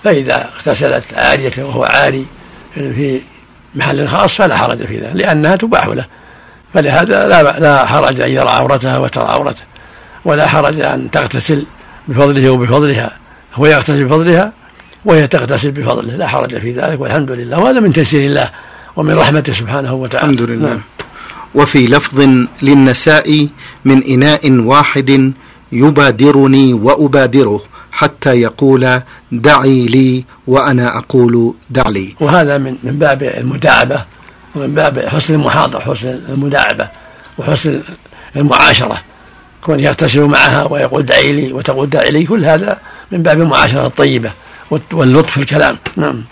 فإذا 0.05 0.49
اغتسلت 0.57 1.05
عارية 1.15 1.53
وهو 1.59 1.85
عاري 1.85 2.27
في 2.75 3.21
محل 3.75 4.09
خاص 4.09 4.35
فلا 4.35 4.57
حرج 4.57 4.87
في 4.87 4.99
ذلك 4.99 5.17
لأنها 5.17 5.57
تباح 5.57 5.87
له. 5.87 6.05
فلهذا 6.75 7.29
لا 7.29 7.59
لا 7.59 7.87
حرج 7.87 8.21
أن 8.21 8.31
يرى 8.31 8.49
عورتها 8.49 8.99
وترى 8.99 9.25
عورته 9.25 9.63
ولا 10.25 10.47
حرج 10.47 10.81
أن 10.81 11.11
تغتسل 11.11 11.67
بفضله 12.09 12.51
وبفضلها. 12.51 13.17
هو 13.55 13.67
يغتسل 13.67 14.05
بفضلها 14.05 14.53
وهي 15.05 15.27
تغتسل 15.27 15.71
بفضله 15.71 16.17
لا 16.17 16.27
حرج 16.27 16.59
في 16.59 16.73
ذلك 16.73 17.01
والحمد 17.01 17.31
لله. 17.31 17.59
وهذا 17.59 17.81
من 17.81 17.93
تيسير 17.93 18.23
الله 18.23 18.51
ومن 18.97 19.15
رحمته 19.15 19.53
سبحانه 19.53 19.95
وتعالى. 19.95 20.25
الحمد 20.25 20.51
لله. 20.51 20.69
نعم. 20.69 20.81
وفي 21.55 21.87
لفظ 21.87 22.29
للنساء 22.63 23.49
من 23.85 24.05
إناء 24.05 24.51
واحد 24.51 25.33
يبادرني 25.73 26.75
وأبادره. 26.75 27.61
حتى 27.95 28.31
يقول 28.31 29.01
دعي 29.33 29.87
لي 29.87 30.25
وأنا 30.47 30.99
أقول 30.99 31.55
دع 31.71 31.89
لي. 31.89 32.15
وهذا 32.21 32.59
من 32.59 32.77
من 32.83 32.99
باب 32.99 33.23
المداعبة 33.23 34.05
ومن 34.55 34.75
باب 34.75 34.99
حسن 34.99 35.35
المحاضرة 35.35 35.81
حسن 35.81 36.21
المداعبة 36.29 36.89
وحسن 37.39 37.83
المعاشرة. 38.37 38.99
كون 39.63 39.81
يغتسل 39.81 40.25
معها 40.25 40.65
ويقول 40.65 41.03
دعي 41.03 41.33
لي 41.33 41.53
وتقول 41.53 41.91
دعي 41.91 42.11
لي 42.11 42.25
كل 42.25 42.45
هذا 42.45 42.79
من 43.13 43.23
باب 43.23 43.41
المعاشرة 43.41 43.87
الطيبة 43.87 44.31
واللطف 44.93 45.31
في 45.31 45.41
الكلام 45.41 45.79
نعم. 45.97 46.23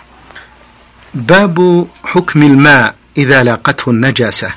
باب 1.13 1.87
حكم 2.03 2.43
الماء 2.43 2.95
إذا 3.17 3.43
لاقته 3.43 3.89
النجاسة. 3.89 4.53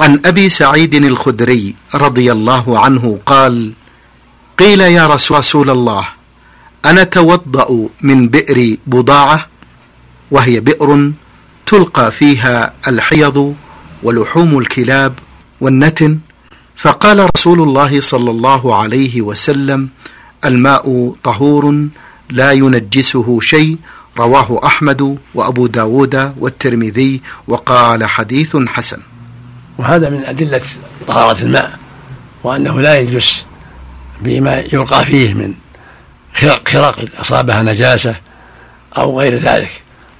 عن 0.00 0.20
أبي 0.24 0.48
سعيد 0.48 0.94
الخدري 0.94 1.74
رضي 1.94 2.32
الله 2.32 2.78
عنه 2.78 3.18
قال 3.26 3.72
قيل 4.58 4.80
يا 4.80 5.06
رسول 5.06 5.70
الله 5.70 6.08
أنا 6.84 7.04
توضأ 7.04 7.88
من 8.00 8.28
بئر 8.28 8.76
بضاعة 8.86 9.46
وهي 10.30 10.60
بئر 10.60 11.12
تلقى 11.66 12.10
فيها 12.10 12.72
الحيض 12.88 13.54
ولحوم 14.02 14.58
الكلاب 14.58 15.14
والنتن. 15.60 16.18
فقال 16.76 17.28
رسول 17.36 17.60
الله 17.60 18.00
صلى 18.00 18.30
الله 18.30 18.76
عليه 18.76 19.22
وسلم 19.22 19.88
الماء 20.44 21.14
طهور 21.24 21.88
لا 22.30 22.52
ينجسه 22.52 23.40
شيء 23.40 23.76
رواه 24.18 24.60
أحمد 24.64 25.18
وأبو 25.34 25.66
داود 25.66 26.32
والترمذي 26.38 27.22
وقال 27.48 28.04
حديث 28.04 28.56
حسن. 28.56 29.00
وهذا 29.78 30.10
من 30.10 30.24
أدلة 30.24 30.62
طهارة 31.08 31.42
الماء 31.42 31.78
وأنه 32.44 32.80
لا 32.80 32.96
ينجس. 32.96 33.44
بما 34.20 34.64
يلقى 34.72 35.04
فيه 35.04 35.34
من 35.34 35.54
خرق 36.34 37.04
أصابها 37.20 37.62
نجاسة 37.62 38.14
أو 38.96 39.20
غير 39.20 39.34
ذلك. 39.34 39.70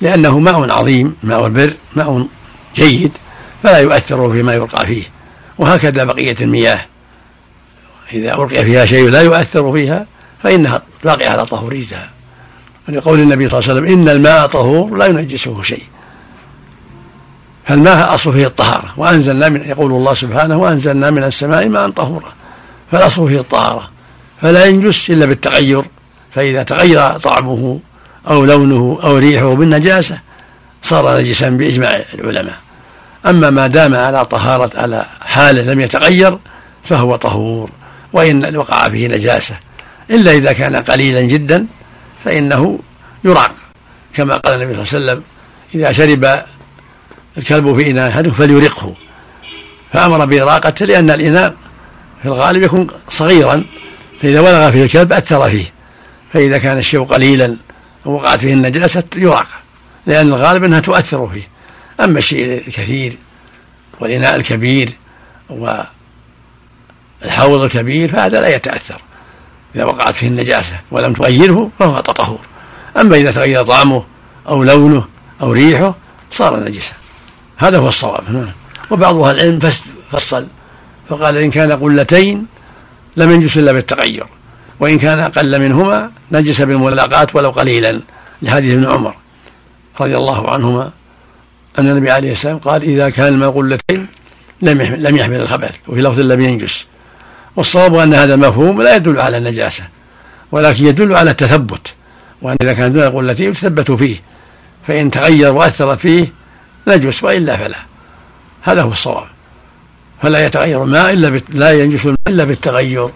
لأنه 0.00 0.38
ماء 0.38 0.70
عظيم 0.70 1.16
ماء 1.22 1.46
البر 1.46 1.72
ماء 1.96 2.26
جيد 2.76 3.12
فلا 3.62 3.78
يؤثر 3.78 4.32
فيما 4.32 4.54
يلقى 4.54 4.86
فيه. 4.86 5.02
وهكذا 5.58 6.04
بقية 6.04 6.36
المياه. 6.40 6.80
إذا 8.12 8.34
ألقي 8.34 8.64
فيها 8.64 8.86
شيء 8.86 9.08
لا 9.08 9.22
يؤثر 9.22 9.72
فيها 9.72 10.06
فإنها 10.42 10.82
باقية 11.04 11.28
على 11.28 11.46
طهوريتها 11.46 12.10
ولقول 12.88 13.20
النبي 13.20 13.48
صلى 13.48 13.58
الله 13.60 13.70
عليه 13.70 13.80
وسلم 13.80 14.00
إن 14.00 14.08
الماء 14.08 14.46
طهور 14.46 14.96
لا 14.96 15.06
ينجسه 15.06 15.62
شيء. 15.62 15.82
فالماء 17.66 18.14
أصل 18.14 18.32
فيه 18.32 18.46
الطهارة. 18.46 18.94
وأنزلنا 18.96 19.48
من 19.48 19.68
يقول 19.68 19.92
الله 19.92 20.14
سبحانه 20.14 20.56
وأنزلنا 20.56 21.10
من 21.10 21.24
السماء 21.24 21.68
ماء 21.68 21.90
طهورا. 21.90 22.32
فالأصل 22.92 23.28
فيه 23.28 23.40
الطهارة 23.40 23.90
فلا 24.42 24.64
ينجس 24.64 25.10
إلا 25.10 25.26
بالتغير 25.26 25.84
فإذا 26.34 26.62
تغير 26.62 27.18
طعمه 27.18 27.80
أو 28.28 28.44
لونه 28.44 28.98
أو 29.02 29.16
ريحه 29.16 29.54
بالنجاسة 29.54 30.18
صار 30.82 31.18
نجسا 31.18 31.48
بإجماع 31.48 32.04
العلماء. 32.14 32.58
أما 33.26 33.50
ما 33.50 33.66
دام 33.66 33.94
على 33.94 34.24
طهارة 34.24 34.70
على 34.80 35.06
حاله 35.20 35.62
لم 35.62 35.80
يتغير 35.80 36.38
فهو 36.84 37.16
طهور 37.16 37.70
وإن 38.12 38.56
وقع 38.56 38.88
فيه 38.88 39.08
نجاسة. 39.08 39.54
إلا 40.10 40.32
إذا 40.32 40.52
كان 40.52 40.76
قليلا 40.76 41.20
جدا 41.20 41.66
فإنه 42.24 42.78
يراق 43.24 43.54
كما 44.14 44.36
قال 44.36 44.62
النبي 44.62 44.84
صلى 44.84 44.98
الله 44.98 45.12
عليه 45.12 45.20
وسلم 45.20 45.22
إذا 45.74 45.92
شرب 45.92 46.44
الكلب 47.38 47.76
في 47.76 47.90
إناء 47.90 48.22
فليرقه. 48.30 48.94
فأمر 49.92 50.24
بإراقته 50.24 50.86
لأن 50.86 51.10
الإناء 51.10 51.54
في 52.22 52.28
الغالب 52.28 52.62
يكون 52.62 52.86
صغيرا 53.08 53.64
فإذا 54.22 54.40
ولغ 54.40 54.70
فيه 54.70 54.82
الكلب 54.82 55.12
أثر 55.12 55.50
فيه 55.50 55.64
فإذا 56.32 56.58
كان 56.58 56.78
الشيء 56.78 57.04
قليلا 57.04 57.56
ووقعت 58.04 58.38
فيه 58.38 58.54
النجاسة 58.54 59.02
يراق 59.16 59.46
لأن 60.06 60.28
الغالب 60.28 60.64
أنها 60.64 60.80
تؤثر 60.80 61.28
فيه. 61.28 61.48
أما 62.00 62.18
الشيء 62.18 62.62
الكثير 62.68 63.16
والإناء 64.00 64.36
الكبير 64.36 64.92
والحوض 65.48 65.90
الكبير 67.62 68.12
فهذا 68.12 68.40
لا 68.40 68.56
يتأثر. 68.56 69.00
إذا 69.74 69.84
وقعت 69.84 70.14
فيه 70.14 70.28
النجاسة 70.28 70.80
ولم 70.90 71.12
تغيره 71.12 71.70
فهو 71.78 72.00
طهور 72.00 72.40
أما 72.96 73.16
إذا 73.16 73.30
تغير 73.30 73.62
طعمه 73.62 74.04
أو 74.48 74.64
لونه 74.64 75.04
أو 75.40 75.52
ريحه 75.52 75.94
صار 76.30 76.64
نجسا. 76.64 76.92
هذا 77.56 77.78
هو 77.78 77.88
الصواب. 77.88 78.52
وبعض 78.90 79.16
أهل 79.16 79.40
العلم 79.40 79.58
فصل 80.12 80.46
فقال 81.08 81.36
إن 81.36 81.50
كان 81.50 81.72
قلتين 81.72 82.46
لم 83.16 83.30
ينجس 83.30 83.56
إلا 83.58 83.72
بالتغير 83.72 84.26
وإن 84.80 84.98
كان 84.98 85.20
أقل 85.20 85.60
منهما 85.60 86.10
نجس 86.32 86.62
بالملاقات 86.62 87.36
ولو 87.36 87.50
قليلا 87.50 88.00
لحديث 88.42 88.72
ابن 88.74 88.86
عمر 88.86 89.14
رضي 90.00 90.16
الله 90.16 90.50
عنهما 90.50 90.90
أن 91.78 91.90
النبي 91.90 92.10
عليه 92.10 92.32
السلام 92.32 92.58
قال 92.58 92.82
إذا 92.82 93.10
كان 93.10 93.28
الماء 93.28 93.50
قلتين 93.50 94.06
لم 94.62 94.82
لم 94.82 95.16
يحمل 95.16 95.40
الخبث. 95.40 95.74
وفي 95.88 96.00
لفظ 96.00 96.20
لم 96.20 96.40
ينجس. 96.40 96.86
والصواب 97.56 97.94
أن 97.94 98.14
هذا 98.14 98.34
المفهوم 98.34 98.82
لا 98.82 98.96
يدل 98.96 99.20
على 99.20 99.38
النجاسة 99.38 99.84
ولكن 100.52 100.86
يدل 100.86 101.16
على 101.16 101.30
التثبت 101.30 101.92
وأن 102.42 102.56
إذا 102.62 102.72
كان 102.72 102.92
دون 102.92 103.02
قلتين 103.02 103.50
يتثبت 103.50 103.92
فيه 103.92 104.16
فإن 104.86 105.10
تغير 105.10 105.52
وأثر 105.52 105.96
فيه 105.96 106.32
نجس 106.88 107.22
وإلا 107.22 107.56
فلا. 107.56 107.78
هذا 108.62 108.82
هو 108.82 108.92
الصواب. 108.92 109.26
فلا 110.22 110.46
يتغير 110.46 110.84
الماء 110.84 111.12
إلا. 111.12 111.40
لا 111.48 111.72
ينجس 111.72 112.04
الماء 112.04 112.18
إلا 112.28 112.44
بالتغير 112.44 113.08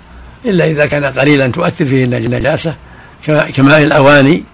إلا 0.45 0.71
إذا 0.71 0.87
كان 0.87 1.05
قليلا 1.05 1.47
تؤثر 1.47 1.85
فيه 1.85 2.05
النجاسة 2.05 2.77
كماء 3.27 3.83
الأواني 3.83 4.45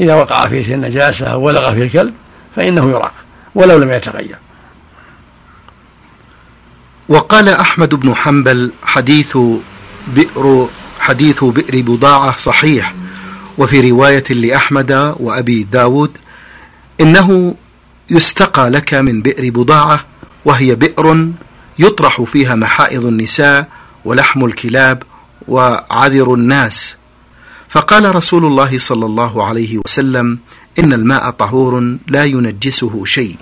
إذا 0.00 0.14
وقع 0.14 0.48
فيه 0.48 0.74
النجاسة 0.74 1.26
أو 1.26 1.42
ولغ 1.42 1.74
فيه 1.74 1.82
الكلب 1.82 2.14
فإنه 2.56 2.90
يراق 2.90 3.12
ولو 3.54 3.78
لم 3.78 3.92
يتغير 3.92 4.36
وقال 7.08 7.48
أحمد 7.48 7.94
بن 7.94 8.14
حنبل 8.14 8.72
حديث 8.82 9.38
بئر 10.06 10.68
حديث 11.00 11.44
بئر 11.44 11.82
بضاعة 11.82 12.36
صحيح 12.36 12.94
وفي 13.58 13.90
رواية 13.90 14.24
لأحمد 14.30 15.14
وأبي 15.20 15.62
داود 15.62 16.18
إنه 17.00 17.54
يستقى 18.10 18.70
لك 18.70 18.94
من 18.94 19.22
بئر 19.22 19.50
بضاعة 19.50 20.04
وهي 20.44 20.74
بئر 20.74 21.28
يطرح 21.78 22.22
فيها 22.22 22.54
محائض 22.54 23.06
النساء 23.06 23.68
ولحم 24.04 24.44
الكلاب 24.44 25.02
وعذر 25.48 26.34
الناس. 26.34 26.96
فقال 27.68 28.14
رسول 28.14 28.44
الله 28.44 28.78
صلى 28.78 29.06
الله 29.06 29.44
عليه 29.44 29.78
وسلم 29.84 30.38
إن 30.78 30.92
الماء 30.92 31.30
طهور 31.30 31.96
لا 32.06 32.24
ينجسه 32.24 33.04
شيء. 33.04 33.36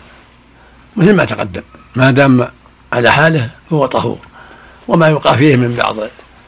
مثل 0.97 1.15
ما 1.15 1.25
تقدم 1.25 1.63
ما 1.97 2.11
دام 2.11 2.49
على 2.93 3.13
حاله 3.13 3.51
هو 3.73 3.87
طهور. 3.87 4.19
وما 4.89 5.07
يوقع 5.09 5.37
فيه 5.37 5.57
من 5.57 5.77
بعض 5.77 5.97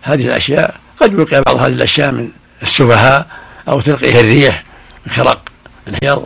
هذه 0.02 0.26
الأشياء 0.26 0.80
قد 1.00 1.12
يلقى 1.12 1.42
بعض 1.42 1.56
هذه 1.56 1.72
الأشياء 1.72 2.12
من 2.12 2.28
السفهاء 2.62 3.26
أو 3.68 3.80
تلقيه 3.80 4.20
الريح 4.20 4.64
من 5.06 5.12
خرق 5.12 5.40
الحيض 5.88 6.24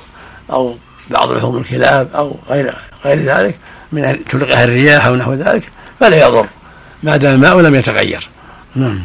أو 0.51 0.77
بعض 1.11 1.33
لحوم 1.33 1.57
الكلاب 1.57 2.09
أو 2.15 2.37
غير 2.49 2.75
غير 3.05 3.25
ذلك. 3.25 3.59
من 3.93 4.25
تلقيها 4.25 4.65
الرياح 4.65 5.07
أو 5.07 5.17
نحو 5.17 5.35
ذلك 5.35 5.63
فلا 6.01 6.27
يضر 6.27 6.47
ما 7.03 7.17
دام 7.17 7.35
الماء 7.35 7.61
لم 7.61 7.75
يتغير. 7.75 8.29
نعم. 8.77 9.03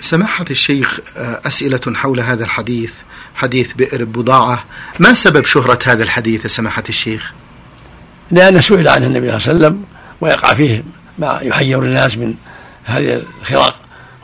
سماحة 0.00 0.44
الشيخ 0.50 1.00
أسئلة 1.16 1.80
حول 1.94 2.20
هذا 2.20 2.44
الحديث 2.44 2.92
حديث 3.34 3.72
بئر 3.72 4.04
بضاعة 4.04 4.64
ما 4.98 5.14
سبب 5.14 5.44
شهرة 5.44 5.78
هذا 5.84 6.02
الحديث 6.02 6.46
سماحة 6.46 6.82
الشيخ؟ 6.88 7.32
لأن 8.30 8.60
سئل 8.60 8.88
عنه 8.88 9.06
النبي 9.06 9.26
صلى 9.26 9.52
الله 9.52 9.66
عليه 9.66 9.66
وسلم 9.66 9.84
ويقع 10.20 10.54
فيه 10.54 10.84
ما 11.18 11.40
يحير 11.42 11.82
الناس 11.82 12.18
من 12.18 12.34
هذه 12.84 13.22
الخراق 13.42 13.74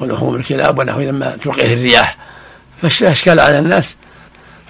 ولحوم 0.00 0.36
الكلاب 0.36 0.78
ونحو 0.78 1.00
لما 1.00 1.36
تلقيه 1.44 1.74
الرياح. 1.74 2.16
فاشكال 2.82 3.40
على 3.40 3.58
الناس 3.58 3.94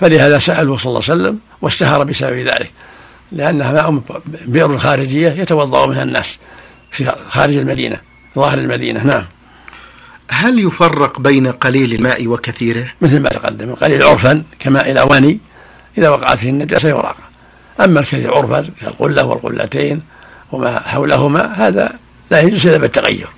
فلهذا 0.00 0.38
سألوا 0.38 0.76
صلى 0.76 0.90
الله 0.90 1.02
عليه 1.08 1.22
وسلم 1.22 1.38
واشتهر 1.62 2.04
بسبب 2.04 2.36
ذلك. 2.36 2.70
لأنها 3.32 3.72
ماء 3.72 4.02
بئر 4.46 4.78
خارجية 4.78 5.30
يتوضأ 5.30 5.86
منها 5.86 6.02
الناس 6.02 6.38
في 6.90 7.12
خارج 7.28 7.56
المدينة 7.56 8.00
ظاهر 8.36 8.58
المدينة 8.58 9.04
نعم. 9.04 9.24
هل 10.30 10.58
يفرق 10.58 11.20
بين 11.20 11.46
قليل 11.46 11.94
الماء 11.94 12.26
وكثيره؟ 12.26 12.86
مثل 13.00 13.20
ما 13.20 13.28
تقدم 13.28 13.70
القليل 13.70 14.02
عرفا 14.02 14.42
كماء 14.58 14.90
الأواني 14.90 15.38
إذا 15.98 16.08
وقعت 16.08 16.38
فيه 16.38 16.50
النجاسة 16.50 16.88
يراق. 16.88 17.16
أما 17.80 18.00
الكثير 18.00 18.34
عرفا 18.34 18.70
كالقلة 18.80 19.24
والقلتين 19.24 20.02
وما 20.52 20.80
حولهما 20.80 21.52
هذا 21.52 21.98
لا 22.30 22.40
يجوز 22.40 22.66
إلا 22.66 22.78
بالتغير. 22.78 23.28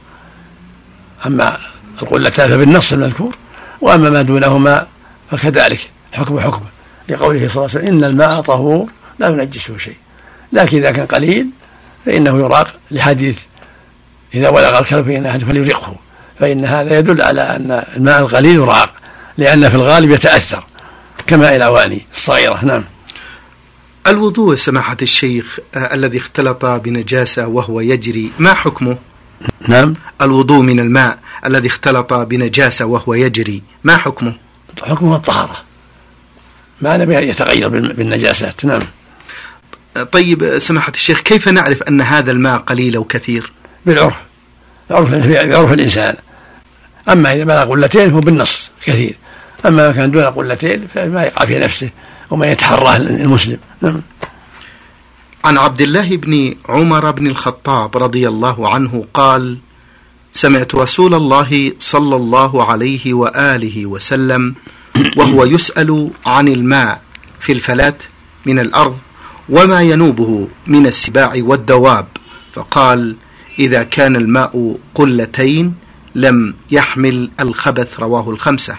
أما 1.27 1.57
القلتان 2.03 2.51
فبالنص 2.51 2.93
المذكور 2.93 3.37
وأما 3.81 4.11
ما 4.11 4.23
دونهما 4.23 4.87
فكذلك 5.31 5.91
حكم 6.13 6.41
حكم 6.41 6.63
لقوله 7.09 7.49
صلى 7.49 7.57
الله 7.57 7.71
عليه 7.75 7.79
وسلم 7.79 7.87
إن 7.87 8.05
الماء 8.05 8.41
طهور 8.41 8.89
لا 9.19 9.29
ينجسه 9.29 9.79
شيء. 9.79 9.97
لكن 10.53 10.79
إذا 10.79 10.91
كان 10.91 11.07
قليل 11.07 11.47
فإنه 12.07 12.39
يراق 12.39 12.75
لحديث 12.91 13.39
إذا 14.35 14.49
ولغ 14.49 14.79
الكلب 14.79 15.07
فإن 15.07 15.27
أحد 15.27 15.45
فليرقه. 15.45 15.97
فإن 16.39 16.65
هذا 16.65 16.99
يدل 16.99 17.23
على 17.23 17.43
أن 17.43 17.85
الماء 17.97 18.21
القليل 18.21 18.55
يراق 18.55 18.95
لأن 19.39 19.69
في 19.69 19.75
الغالب 19.75 20.11
يتأثر 20.11 20.65
كماء 21.27 21.57
الأواني 21.57 22.07
الصغيرة. 22.15 22.65
نعم. 22.65 22.85
الوضوء 24.07 24.55
سماحة 24.55 24.97
الشيخ 25.03 25.59
آه 25.77 25.95
الذي 25.95 26.19
اختلط 26.19 26.65
بنجاسة 26.65 27.47
وهو 27.47 27.81
يجري 27.81 28.31
ما 28.39 28.55
حكمه؟ 28.55 28.99
نعم. 29.69 29.95
الوضوء 30.23 30.63
من 30.63 30.81
الماء 30.81 31.19
الذي 31.47 31.69
اختلط 31.69 32.13
بنجاسة 32.13 32.85
وهو 32.85 33.15
يجري 33.15 33.63
ما 33.85 33.97
حكمه؟ 33.97 34.35
حكمه 34.83 35.17
الطهارة. 35.17 35.57
ما 36.81 36.99
لم 36.99 37.13
يتغير 37.13 37.69
بالنجاسات. 37.69 38.65
نعم. 38.65 38.83
طيب 40.03 40.59
سماحة 40.59 40.93
الشيخ 40.95 41.21
كيف 41.21 41.49
نعرف 41.49 41.83
أن 41.83 42.01
هذا 42.01 42.33
الماء 42.33 42.59
قليل 42.59 42.97
أو 42.97 43.05
كثير؟ 43.05 43.53
بالعرف. 43.87 44.15
بعرف, 44.91 45.11
بعرف 45.27 45.73
الإنسان. 45.73 46.15
أما 47.09 47.33
إذا 47.33 47.45
بلغ 47.45 47.65
قلتين 47.65 48.11
فهو 48.11 48.21
بالنص 48.21 48.71
كثير. 48.85 49.15
أما 49.67 49.87
ما 49.87 49.93
كان 49.93 50.11
دون 50.11 50.23
قلتين 50.23 50.89
فما 50.95 51.23
يقع 51.23 51.45
في 51.45 51.59
نفسه 51.59 51.91
وما 52.31 52.47
يتحراه 52.47 52.97
المسلم. 52.97 53.59
نعم. 53.83 54.03
عن 55.45 55.59
عبد 55.59 55.81
الله 55.81 56.17
بن 56.17 56.55
عمر 56.69 57.11
بن 57.11 57.27
الخطاب 57.27 57.97
رضي 57.97 58.29
الله 58.29 58.75
عنه 58.75 59.05
قال 59.15 59.59
سمعت 60.33 60.75
رسول 60.75 61.15
الله 61.15 61.73
صلى 61.79 62.17
الله 62.17 62.65
عليه 62.71 63.15
وآله 63.15 63.87
وسلم 63.87 64.55
وهو 65.17 65.45
يسأل 65.45 66.11
عن 66.27 66.49
الماء 66.49 67.01
في 67.41 67.53
الفلات 67.53 68.03
من 68.47 68.59
الأرض 68.59 68.99
وما 69.49 69.83
ينوبه 69.83 70.49
من 70.67 70.87
السباع 70.87 71.33
والدواب. 71.37 72.07
فقال 72.53 73.17
إذا 73.59 73.83
كان 73.83 74.17
الماء 74.17 74.77
قلتين 74.95 75.75
لم 76.15 76.55
يحمل 76.71 77.31
الخبث 77.41 78.01
رواه 78.01 78.31
الخمسة. 78.31 78.77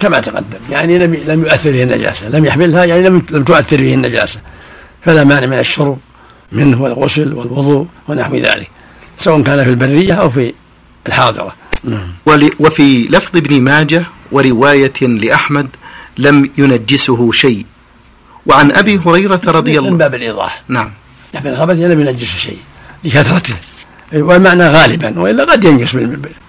كما 0.00 0.20
تقدم 0.20 0.58
يعني 0.70 0.98
لم 0.98 1.14
لم 1.26 1.40
يؤثر 1.42 1.72
فيه 1.72 1.82
النجاسة. 1.82 2.28
لم 2.28 2.44
يحملها 2.44 2.84
يعني 2.84 3.08
لم 3.08 3.22
لم 3.30 3.44
تؤثر 3.44 3.78
فيه 3.78 3.94
النجاسة. 3.94 4.40
فلا 5.04 5.24
مانع 5.24 5.46
من 5.46 5.58
الشرب 5.58 5.98
منه 6.52 6.82
والغسل 6.82 7.34
والوضوء 7.34 7.86
ونحو 8.08 8.36
ذلك 8.36 8.70
سواء 9.18 9.42
كان 9.42 9.64
في 9.64 9.70
البرية 9.70 10.12
أو 10.14 10.30
في 10.30 10.54
الحاضرة. 11.06 11.52
نعم. 11.84 12.08
وفي 12.60 13.02
لفظ 13.02 13.36
ابن 13.36 13.60
ماجه 13.60 14.04
ورواية 14.32 15.00
لأحمد 15.02 15.68
لم 16.18 16.50
ينجسه 16.58 17.32
شيء. 17.32 17.66
وعن 18.48 18.72
أبي 18.72 18.98
هريرة 18.98 19.40
رضي 19.46 19.78
الله 19.78 19.90
من 19.90 19.98
باب 19.98 20.14
الإيضاح. 20.14 20.62
نعم. 20.68 20.90
يحمل 21.34 21.52
الخبث 21.52 21.76
لم 21.76 22.00
ينجسه 22.00 22.38
شيء 22.38 22.58
لكثرته 23.04 23.54
والمعنى 24.12 24.68
غالبا 24.68 25.20
وإلا 25.20 25.44
قد 25.44 25.64
ينجس 25.64 25.96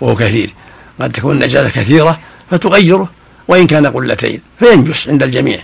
وهو 0.01 0.15
كثير. 0.15 0.53
قد 1.01 1.12
تكون 1.12 1.31
النجاسه 1.31 1.69
كثيرة 1.69 2.19
فتغيره 2.51 3.09
وإن 3.47 3.67
كان 3.67 3.88
قلتين 3.88 4.41
فينجس 4.59 5.09
عند 5.09 5.23
الجميع. 5.23 5.63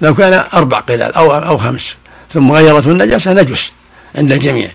لو 0.00 0.14
كان 0.14 0.44
أربع 0.54 0.78
قلال 0.78 1.14
أو 1.14 1.34
أو 1.34 1.58
خمس 1.58 1.94
ثم 2.32 2.52
غيرته 2.52 2.90
النجاسة 2.90 3.32
نجس 3.32 3.72
عند 4.14 4.32
الجميع. 4.32 4.70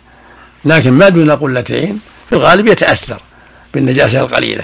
لكن 0.66 0.92
ما 0.92 1.10
دون 1.10 1.32
قلتين 1.32 2.00
في 2.30 2.36
الغالب 2.36 2.68
يتأثر 2.68 3.20
بالنجاسة 3.74 4.22
القليلة. 4.22 4.64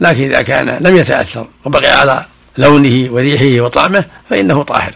لكن 0.00 0.22
إذا 0.22 0.42
كان 0.42 0.78
لم 0.80 0.96
يتأثر 0.96 1.46
وبقي 1.64 2.00
على 2.00 2.24
لونه 2.58 3.12
وريحه 3.12 3.64
وطعمه 3.64 4.04
فإنه 4.30 4.62
طاهر. 4.62 4.94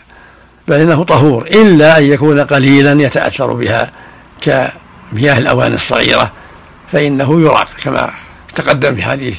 بل 0.69 0.77
إنه 0.77 1.05
طهور 1.05 1.47
إلا 1.47 1.99
أن 1.99 2.03
يكون 2.03 2.41
قليلا 2.41 3.03
يتأثر 3.03 3.53
بها 3.53 3.93
كمياه 4.41 5.39
الأواني 5.39 5.75
الصغيرة 5.75 6.33
فإنه 6.93 7.41
يراق 7.41 7.69
كما 7.85 8.11
تقدم 8.55 8.95
في 8.95 9.03
حديث 9.03 9.39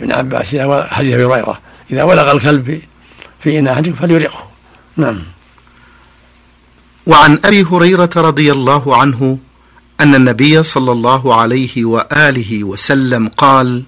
ابن 0.00 0.12
عباس 0.12 0.56
حديث 0.90 1.14
أبي 1.14 1.24
هريرة 1.24 1.58
إذا 1.90 2.02
ولغ 2.02 2.32
الكلب 2.32 2.80
في 3.40 3.58
إناء 3.58 3.82
فليرقه. 3.82 4.48
نعم. 4.96 5.22
وعن 7.06 7.38
أبي 7.44 7.64
هريرة 7.64 8.10
رضي 8.16 8.52
الله 8.52 8.96
عنه 8.96 9.38
أن 10.00 10.14
النبي 10.14 10.62
صلى 10.62 10.92
الله 10.92 11.40
عليه 11.40 11.84
وآله 11.84 12.64
وسلم 12.64 13.28
قال 13.28 13.82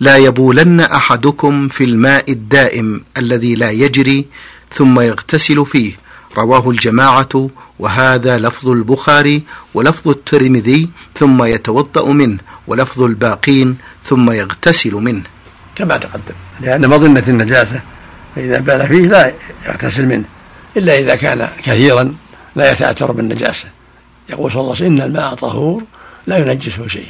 لا 0.00 0.16
يبولن 0.16 0.80
أحدكم 0.80 1.68
في 1.68 1.84
الماء 1.84 2.32
الدائم 2.32 3.04
الذي 3.16 3.54
لا 3.54 3.70
يجري 3.70 4.26
ثم 4.72 5.00
يغتسل 5.00 5.66
فيه. 5.66 6.03
رواه 6.36 6.70
الجماعة 6.70 7.50
وهذا 7.78 8.38
لفظ 8.38 8.68
البخاري 8.68 9.42
ولفظ 9.74 10.08
الترمذي 10.08 10.90
ثم 11.14 11.44
يتوضأ 11.44 12.12
منه 12.12 12.38
ولفظ 12.66 13.02
الباقين 13.02 13.76
ثم 14.02 14.30
يغتسل 14.30 14.92
منه. 14.92 15.22
كما 15.76 15.96
تقدم 15.96 16.34
لأن 16.60 16.88
مظنة 16.88 17.24
النجاسة 17.28 17.80
فإذا 18.36 18.58
بال 18.58 18.88
فيه 18.88 19.00
لا 19.00 19.32
يغتسل 19.66 20.06
منه 20.06 20.24
إلا 20.76 20.98
إذا 20.98 21.14
كان 21.14 21.48
كثيرا 21.64 22.14
لا 22.56 22.72
يتأثر 22.72 23.12
بالنجاسة. 23.12 23.68
يقول 24.28 24.52
صلى 24.52 24.60
الله 24.60 24.74
عليه 24.74 24.84
وسلم 24.86 24.96
إن 24.96 25.02
الماء 25.02 25.34
طهور 25.34 25.82
لا 26.26 26.38
ينجسه 26.38 26.88
شيء 26.88 27.08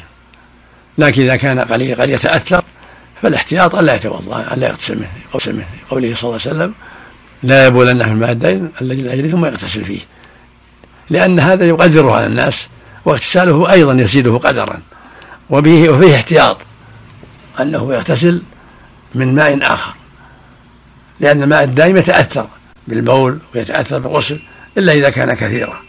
لكن 0.99 1.23
إذا 1.23 1.37
كان 1.37 1.61
قليل 1.61 2.01
قد 2.01 2.09
يتأثر 2.09 2.65
فالاحتياط 3.23 3.75
الا 3.75 3.95
يتوضأ 3.95 4.55
الا 4.55 4.69
يغتسل 4.69 4.97
منه 5.53 5.67
قوله 5.91 6.15
صلى 6.15 6.31
الله 6.31 6.41
عليه 6.47 6.57
وسلم 6.57 6.75
لا 7.45 7.67
يبولن 7.67 8.05
في 8.05 8.11
الماء 8.11 8.33
الدائم 8.33 8.71
الذي 8.81 9.03
لا 9.03 9.13
يجري 9.13 9.31
ثم 9.31 9.45
يغتسل 9.45 9.85
فيه. 9.85 10.01
لأن 11.11 11.41
هذا 11.41 11.65
يقدره 11.65 12.17
على 12.17 12.27
الناس 12.27 12.69
واغتساله 13.05 13.73
أيضا 13.73 14.03
يزيده 14.03 14.39
قدرا. 14.39 14.81
وبه 15.51 15.91
وفيه 15.91 16.15
احتياط 16.15 16.57
أنه 17.61 17.95
يغتسل 17.95 18.43
من 19.15 19.35
ماء 19.35 19.73
آخر. 19.73 19.95
لأن 21.21 21.43
الماء 21.43 21.65
الدائم 21.65 21.97
يتأثر 21.97 22.49
بالبول 22.89 23.39
ويتأثر 23.55 23.99
بالغسل 23.99 24.41
إلا 24.79 24.93
إذا 24.93 25.11
كان 25.11 25.35
كثيرا. 25.35 25.81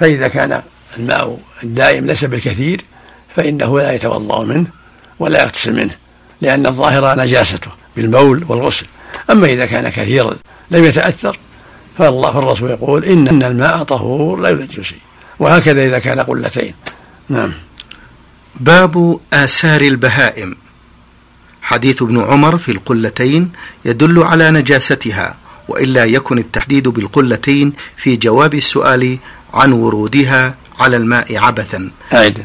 فإذا 0.00 0.28
كان 0.28 0.62
الماء 0.98 1.38
الدائم 1.62 2.06
ليس 2.06 2.24
بالكثير 2.24 2.84
فإنه 3.36 3.78
لا 3.80 3.92
يتوضأ 3.92 4.44
منه 4.44 4.66
ولا 5.18 5.42
يغتسل 5.42 5.74
منه 5.74 5.94
لأن 6.40 6.66
الظاهر 6.66 7.18
نجاسته 7.18 7.70
بالبول 7.96 8.44
والغسل. 8.48 8.86
أما 9.30 9.46
إذا 9.46 9.66
كان 9.66 9.88
كثيرا 9.88 10.36
لم 10.70 10.84
يتأثر 10.84 11.38
فالله 11.98 12.32
فالرسول 12.32 12.70
يقول 12.70 13.04
إن 13.04 13.42
الماء 13.42 13.82
طهور 13.82 14.40
لا 14.40 14.48
ينجس 14.48 14.80
شيء 14.80 14.98
وهكذا 15.38 15.86
إذا 15.86 15.98
كان 15.98 16.20
قلتين 16.20 16.74
نعم 17.28 17.52
باب 18.60 19.20
آثار 19.32 19.80
البهائم 19.80 20.56
حديث 21.62 22.02
ابن 22.02 22.20
عمر 22.20 22.58
في 22.58 22.72
القلتين 22.72 23.52
يدل 23.84 24.22
على 24.22 24.50
نجاستها 24.50 25.36
وإلا 25.68 26.04
يكن 26.04 26.38
التحديد 26.38 26.88
بالقلتين 26.88 27.72
في 27.96 28.16
جواب 28.16 28.54
السؤال 28.54 29.18
عن 29.54 29.72
ورودها 29.72 30.54
على 30.78 30.96
الماء 30.96 31.36
عبثا. 31.36 31.90
أعد. 32.12 32.44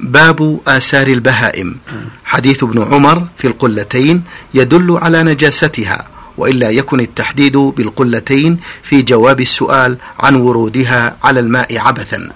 باب 0.00 0.60
آثار 0.66 1.06
البهائم 1.06 1.76
حديث 2.24 2.64
ابن 2.64 2.82
عمر 2.82 3.26
في 3.36 3.46
القلتين 3.46 4.22
يدل 4.54 4.98
على 5.02 5.22
نجاستها 5.22 6.08
وإلا 6.38 6.70
يكن 6.70 7.00
التحديد 7.00 7.56
بالقلتين 7.56 8.58
في 8.82 9.02
جواب 9.02 9.40
السؤال 9.40 9.96
عن 10.18 10.34
ورودها 10.34 11.16
على 11.24 11.40
الماء 11.40 11.78
عبثا. 11.78 12.30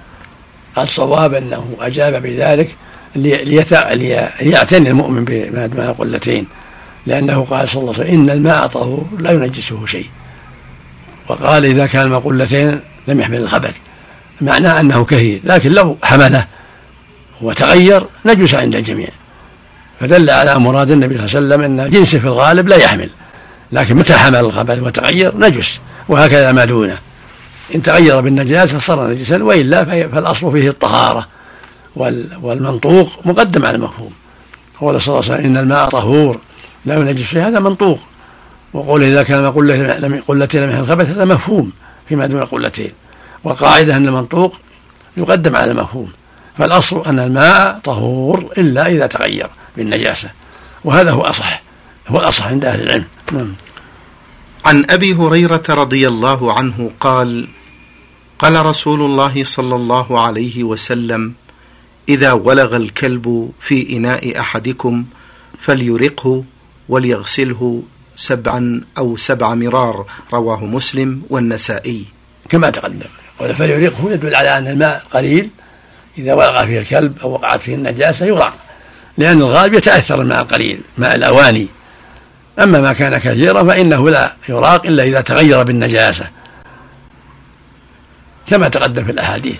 الصواب 0.78 1.34
أنه 1.34 1.76
أجاب 1.80 2.22
بذلك 2.22 2.76
ليعتني 3.16 4.90
المؤمن 4.90 5.24
بما 5.24 5.90
القلتين 5.90 6.46
لأنه 7.06 7.44
قال 7.50 7.68
صلى 7.68 7.80
الله 7.80 7.94
عليه 7.94 8.04
وسلم 8.04 8.20
إن 8.20 8.30
الماء 8.30 8.66
طهور 8.66 9.06
لا 9.18 9.30
ينجسه 9.30 9.86
شيء. 9.86 10.06
وقال 11.28 11.64
إذا 11.64 11.86
كان 11.86 12.02
الماء 12.02 12.20
قلتين 12.20 12.80
لم 13.08 13.20
يحمل 13.20 13.38
الخبث. 13.38 13.76
معناه 14.40 14.80
أنه 14.80 15.04
كثير 15.04 15.40
لكن 15.44 15.70
لو 15.70 15.96
حملة 16.02 16.46
وتغير 17.42 18.06
نجس 18.26 18.54
عند 18.54 18.76
الجميع. 18.76 19.08
فدل 20.00 20.30
على 20.30 20.58
مراد 20.58 20.90
النبي 20.90 21.14
صلى 21.14 21.24
الله 21.24 21.54
عليه 21.54 21.64
وسلم 21.64 21.80
أن 21.80 21.90
جنسه 21.90 22.18
في 22.18 22.26
الغالب 22.26 22.68
لا 22.68 22.76
يحمل 22.76 23.10
لكن 23.72 23.96
متى 23.96 24.14
حمل 24.14 24.38
الخبث 24.38 24.78
وتغير؟ 24.78 25.36
نجس 25.36 25.80
وهكذا 26.08 26.52
ما 26.52 26.64
دونه. 26.64 26.98
إن 27.74 27.82
تغير 27.82 28.20
بالنجاسة 28.20 28.78
صار 28.78 29.10
نجسا 29.10 29.42
وإلا 29.42 29.84
فالأصل 29.84 30.52
فيه 30.52 30.68
الطهارة 30.68 31.26
والمنطوق 32.42 33.08
مقدم 33.24 33.66
على 33.66 33.76
المفهوم. 33.76 34.12
قول 34.80 35.00
صلى 35.00 35.14
الله 35.14 35.30
عليه 35.30 35.34
وسلم 35.34 35.50
إن 35.50 35.56
الماء 35.62 35.88
طهور 35.88 36.38
لا 36.86 36.94
ينجس 36.94 37.22
فيه 37.22 37.48
هذا 37.48 37.60
منطوق. 37.60 38.00
وقول 38.72 39.02
إذا 39.02 39.22
كان 39.22 39.50
قلتين 40.28 40.62
لم 40.62 40.70
الخبث 40.70 41.10
هذا 41.10 41.24
مفهوم 41.24 41.72
فيما 42.08 42.26
دون 42.26 42.44
قلتين. 42.44 42.92
والقاعدة 43.44 43.96
أن 43.96 44.08
المنطوق 44.08 44.56
يقدم 45.16 45.56
على 45.56 45.70
المفهوم. 45.70 46.12
فالأصل 46.58 47.04
أن 47.06 47.18
الماء 47.18 47.80
طهور 47.84 48.52
إلا 48.58 48.86
إذا 48.86 49.06
تغير 49.06 49.50
بالنجاسة 49.76 50.30
وهذا 50.84 51.10
هو 51.10 51.20
أصح 51.20 51.62
هو 52.08 52.20
الأصح 52.20 52.46
عند 52.46 52.64
أهل 52.64 52.82
العلم 52.82 53.04
نعم. 53.32 53.54
عن 54.64 54.84
أبي 54.90 55.14
هريرة 55.14 55.62
رضي 55.68 56.08
الله 56.08 56.52
عنه 56.52 56.90
قال 57.00 57.48
قال 58.38 58.66
رسول 58.66 59.00
الله 59.00 59.44
صلى 59.44 59.74
الله 59.74 60.20
عليه 60.20 60.64
وسلم 60.64 61.32
إذا 62.08 62.32
ولغ 62.32 62.76
الكلب 62.76 63.52
في 63.60 63.96
إناء 63.96 64.40
أحدكم 64.40 65.04
فليرقه 65.60 66.44
وليغسله 66.88 67.82
سبعا 68.16 68.80
أو 68.98 69.16
سبع 69.16 69.54
مرار 69.54 70.06
رواه 70.32 70.64
مسلم 70.64 71.22
والنسائي 71.30 72.04
كما 72.48 72.70
تقدم 72.70 73.08
فليرقه 73.38 74.12
يدل 74.12 74.34
على 74.34 74.58
أن 74.58 74.66
الماء 74.66 75.04
قليل 75.12 75.50
إذا 76.18 76.34
ولغ 76.34 76.66
فيه 76.66 76.78
الكلب 76.78 77.18
أو 77.22 77.30
وقعت 77.30 77.60
فيه 77.60 77.74
النجاسة 77.74 78.26
يراق 78.26 78.54
لأن 79.18 79.38
الغالب 79.38 79.74
يتأثر 79.74 80.20
الماء 80.20 80.42
القليل 80.42 80.80
ماء 80.98 81.14
الأواني. 81.14 81.66
أما 82.58 82.80
ما 82.80 82.92
كان 82.92 83.18
كثيرا 83.18 83.64
فإنه 83.64 84.10
لا 84.10 84.32
يراق 84.48 84.86
إلا 84.86 85.02
إذا 85.02 85.20
تغير 85.20 85.62
بالنجاسة 85.62 86.26
كما 88.46 88.68
تقدم 88.68 89.04
في 89.04 89.10
الأحاديث. 89.10 89.58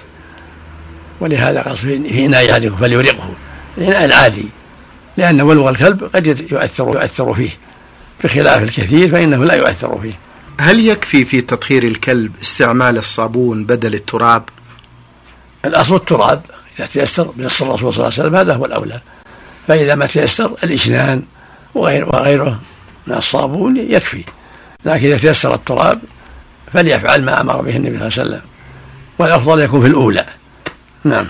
ولهذا 1.20 1.62
قص 1.62 1.78
في 1.78 2.26
إناء 2.26 2.52
أحدكم 2.52 2.76
فليرقه 2.76 3.30
الإناء 3.78 4.04
العادي 4.04 4.44
لأن 5.16 5.40
ولغ 5.40 5.68
الكلب 5.68 6.10
قد 6.14 6.26
يؤثر 6.26 6.84
يؤثر 6.84 7.34
فيه. 7.34 7.50
بخلاف 8.24 8.62
الكثير 8.62 9.08
فإنه 9.08 9.44
لا 9.44 9.54
يؤثر 9.54 9.98
فيه. 10.02 10.12
هل 10.60 10.86
يكفي 10.86 11.24
في 11.24 11.40
تطهير 11.40 11.84
الكلب 11.84 12.32
استعمال 12.42 12.98
الصابون 12.98 13.64
بدل 13.64 13.94
التراب؟ 13.94 14.42
الأصل 15.64 15.94
التراب 15.94 16.42
إذا 16.78 16.86
تيسر 16.86 17.22
بنص 17.36 17.62
الرسول 17.62 17.94
صلى 17.94 18.06
الله 18.06 18.18
عليه 18.18 18.22
وسلم 18.22 18.36
هذا 18.36 18.54
هو 18.54 18.64
الأولى. 18.64 19.00
فإذا 19.68 19.94
ما 19.94 20.06
تيسر 20.06 20.56
الإشنان 20.64 21.22
وغيره 21.74 22.60
من 23.06 23.14
الصابون 23.14 23.76
يكفي. 23.76 24.24
لكن 24.84 25.06
إذا 25.06 25.16
تيسر 25.16 25.54
التراب 25.54 26.00
فليفعل 26.72 27.22
ما 27.22 27.40
أمر 27.40 27.60
به 27.62 27.76
النبي 27.76 27.98
صلى 27.98 28.08
الله 28.08 28.18
عليه 28.18 28.22
وسلم. 28.22 28.42
والأفضل 29.18 29.60
يكون 29.60 29.80
في 29.80 29.86
الأولى. 29.86 30.26
نعم. 31.04 31.26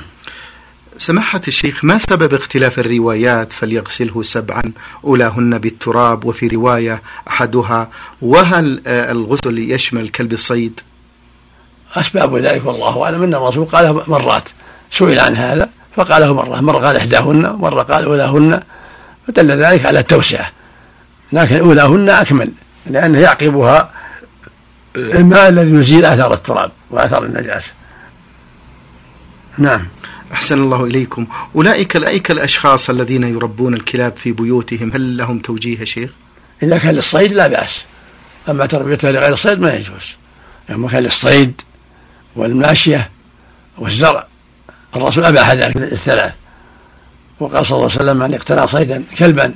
سماحة 0.98 1.40
الشيخ 1.48 1.84
ما 1.84 1.98
سبب 1.98 2.34
اختلاف 2.34 2.78
الروايات؟ 2.78 3.52
فليغسله 3.52 4.22
سبعا. 4.22 4.62
أولاهن 5.04 5.58
بالتراب 5.58 6.24
وفي 6.24 6.46
رواية 6.46 7.02
أحدها 7.28 7.90
وهل 8.22 8.82
الغسل 8.86 9.58
يشمل 9.58 10.08
كلب 10.08 10.32
الصيد؟ 10.32 10.80
أسباب 11.94 12.37
ذلك 12.37 12.66
والله 12.66 13.05
أعلم 13.05 13.22
أن 13.22 13.35
الرسول 13.35 13.64
قال 13.64 14.03
مرات 14.07 14.48
سئل 14.90 15.18
عن 15.18 15.37
هذا 15.37 15.68
فقاله 15.96 16.35
مرة 16.35 16.61
مرة 16.61 16.87
قال 16.87 16.96
إحداهن 16.96 17.53
مرة 17.53 17.83
قال 17.83 18.05
أولاهن 18.05 18.62
فدل 19.26 19.50
ذلك 19.50 19.87
على 19.87 19.98
التوسعة 19.98 20.50
لكن 21.33 21.61
أولاهن 21.61 22.11
أكمل 22.11 22.53
لأنه 22.87 23.18
يعقبها 23.18 23.90
الماء 24.96 25.48
الذي 25.48 25.70
يزيل 25.70 26.05
آثار 26.05 26.35
التراب 26.35 26.70
وآثار 26.90 27.24
النجاسة. 27.24 27.72
نعم. 29.59 29.88
أحسن 30.33 30.62
الله 30.62 30.85
إليكم. 30.85 31.26
أولئك 31.57 31.96
الأيك 31.96 32.31
الأشخاص 32.31 32.90
الذين 32.90 33.22
يربون 33.22 33.74
الكلاب 33.74 34.16
في 34.16 34.33
بيوتهم 34.33 34.90
هل 34.94 35.16
لهم 35.16 35.38
توجيه 35.38 35.85
شيخ؟ 35.85 36.11
إذا 36.62 36.79
كان 36.79 36.94
للصيد 36.94 37.33
لا 37.33 37.46
بأس 37.46 37.85
أما 38.48 38.66
تربيتها 38.66 39.12
لغير 39.12 39.33
الصيد 39.33 39.61
ما 39.61 39.74
يجوز 39.74 40.16
أما 40.70 40.88
كان 40.88 41.03
للصيد 41.03 41.61
والماشية 42.36 43.10
والزرع. 43.78 44.26
الرسول 44.96 45.24
أباح 45.24 45.52
ذلك 45.52 45.76
الثلاث. 45.76 46.32
وقال 47.40 47.66
صلى 47.66 47.76
الله 47.76 47.90
عليه 47.90 48.00
وسلم 48.00 48.16
من 48.16 48.34
اقتنى 48.34 48.66
صيدا 48.66 49.04
كلبا 49.18 49.54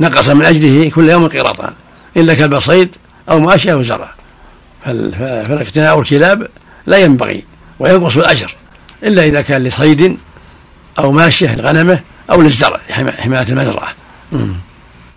نقص 0.00 0.28
من 0.28 0.44
أجله 0.44 0.90
كل 0.90 1.10
يوم 1.10 1.28
قيراطان 1.28 1.72
إلا 2.16 2.34
كلب 2.34 2.60
صيد 2.60 2.96
أو 3.30 3.40
ماشية 3.40 3.72
أو 3.72 3.82
زرع. 3.82 4.14
فالاقتناء 4.84 6.00
الكلاب 6.00 6.48
لا 6.86 6.98
ينبغي 6.98 7.44
وينقص 7.78 8.16
الأجر 8.16 8.54
إلا 9.02 9.24
إذا 9.24 9.42
كان 9.42 9.62
لصيد 9.64 10.18
أو 10.98 11.12
ماشية 11.12 11.56
لغنمة 11.56 12.00
أو 12.30 12.42
للزرع 12.42 12.80
حماية 12.90 13.48
المزرعة. 13.48 13.94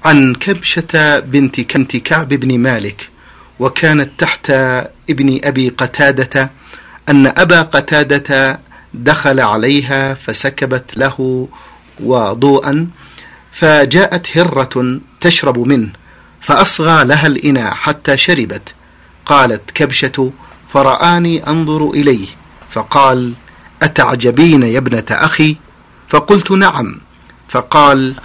عن 0.05 0.33
كبشة 0.33 1.19
بنت 1.19 1.61
كنت 1.61 1.97
كعب 1.97 2.27
بن 2.27 2.59
مالك 2.59 3.09
وكانت 3.59 4.09
تحت 4.17 4.51
ابن 5.09 5.39
أبي 5.43 5.69
قتادة 5.69 6.51
أن 7.09 7.27
أبا 7.27 7.61
قتادة 7.61 8.59
دخل 8.93 9.39
عليها 9.39 10.13
فسكبت 10.13 10.97
له 10.97 11.47
وضوءا 11.99 12.87
فجاءت 13.51 14.37
هرة 14.37 14.99
تشرب 15.21 15.67
منه 15.67 15.89
فأصغى 16.41 17.03
لها 17.03 17.27
الإناء 17.27 17.73
حتى 17.73 18.17
شربت. 18.17 18.73
قالت 19.25 19.71
كبشة 19.71 20.31
فرآني 20.73 21.47
أنظر 21.47 21.89
إليه. 21.89 22.27
فقال 22.69 23.33
أتعجبين 23.81 24.63
يا 24.63 24.77
ابنة 24.77 25.05
أخي؟ 25.11 25.55
فقلت 26.09 26.51
نعم. 26.51 26.99
فقال 27.49 28.15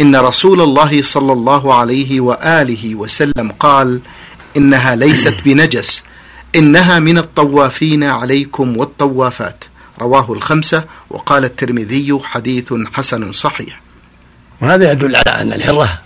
إن 0.00 0.16
رسول 0.16 0.60
الله 0.60 1.02
صلى 1.02 1.32
الله 1.32 1.74
عليه 1.74 2.20
وآله 2.20 2.94
وسلم 2.94 3.52
قال 3.60 4.00
إنها 4.56 4.96
ليست 4.96 5.36
بنجس. 5.44 6.02
إنها 6.56 6.98
من 6.98 7.18
الطوافين 7.18 8.04
عليكم 8.04 8.76
والطوافات. 8.76 9.64
رواه 10.00 10.32
الخمسة 10.32 10.84
وقال 11.10 11.44
الترمذي 11.44 12.18
حديث 12.24 12.74
حسن 12.92 13.32
صحيح. 13.32 13.80
وهذا 14.60 14.92
يدل 14.92 15.16
على 15.16 15.42
أن 15.42 15.52
الهرة 15.52 15.98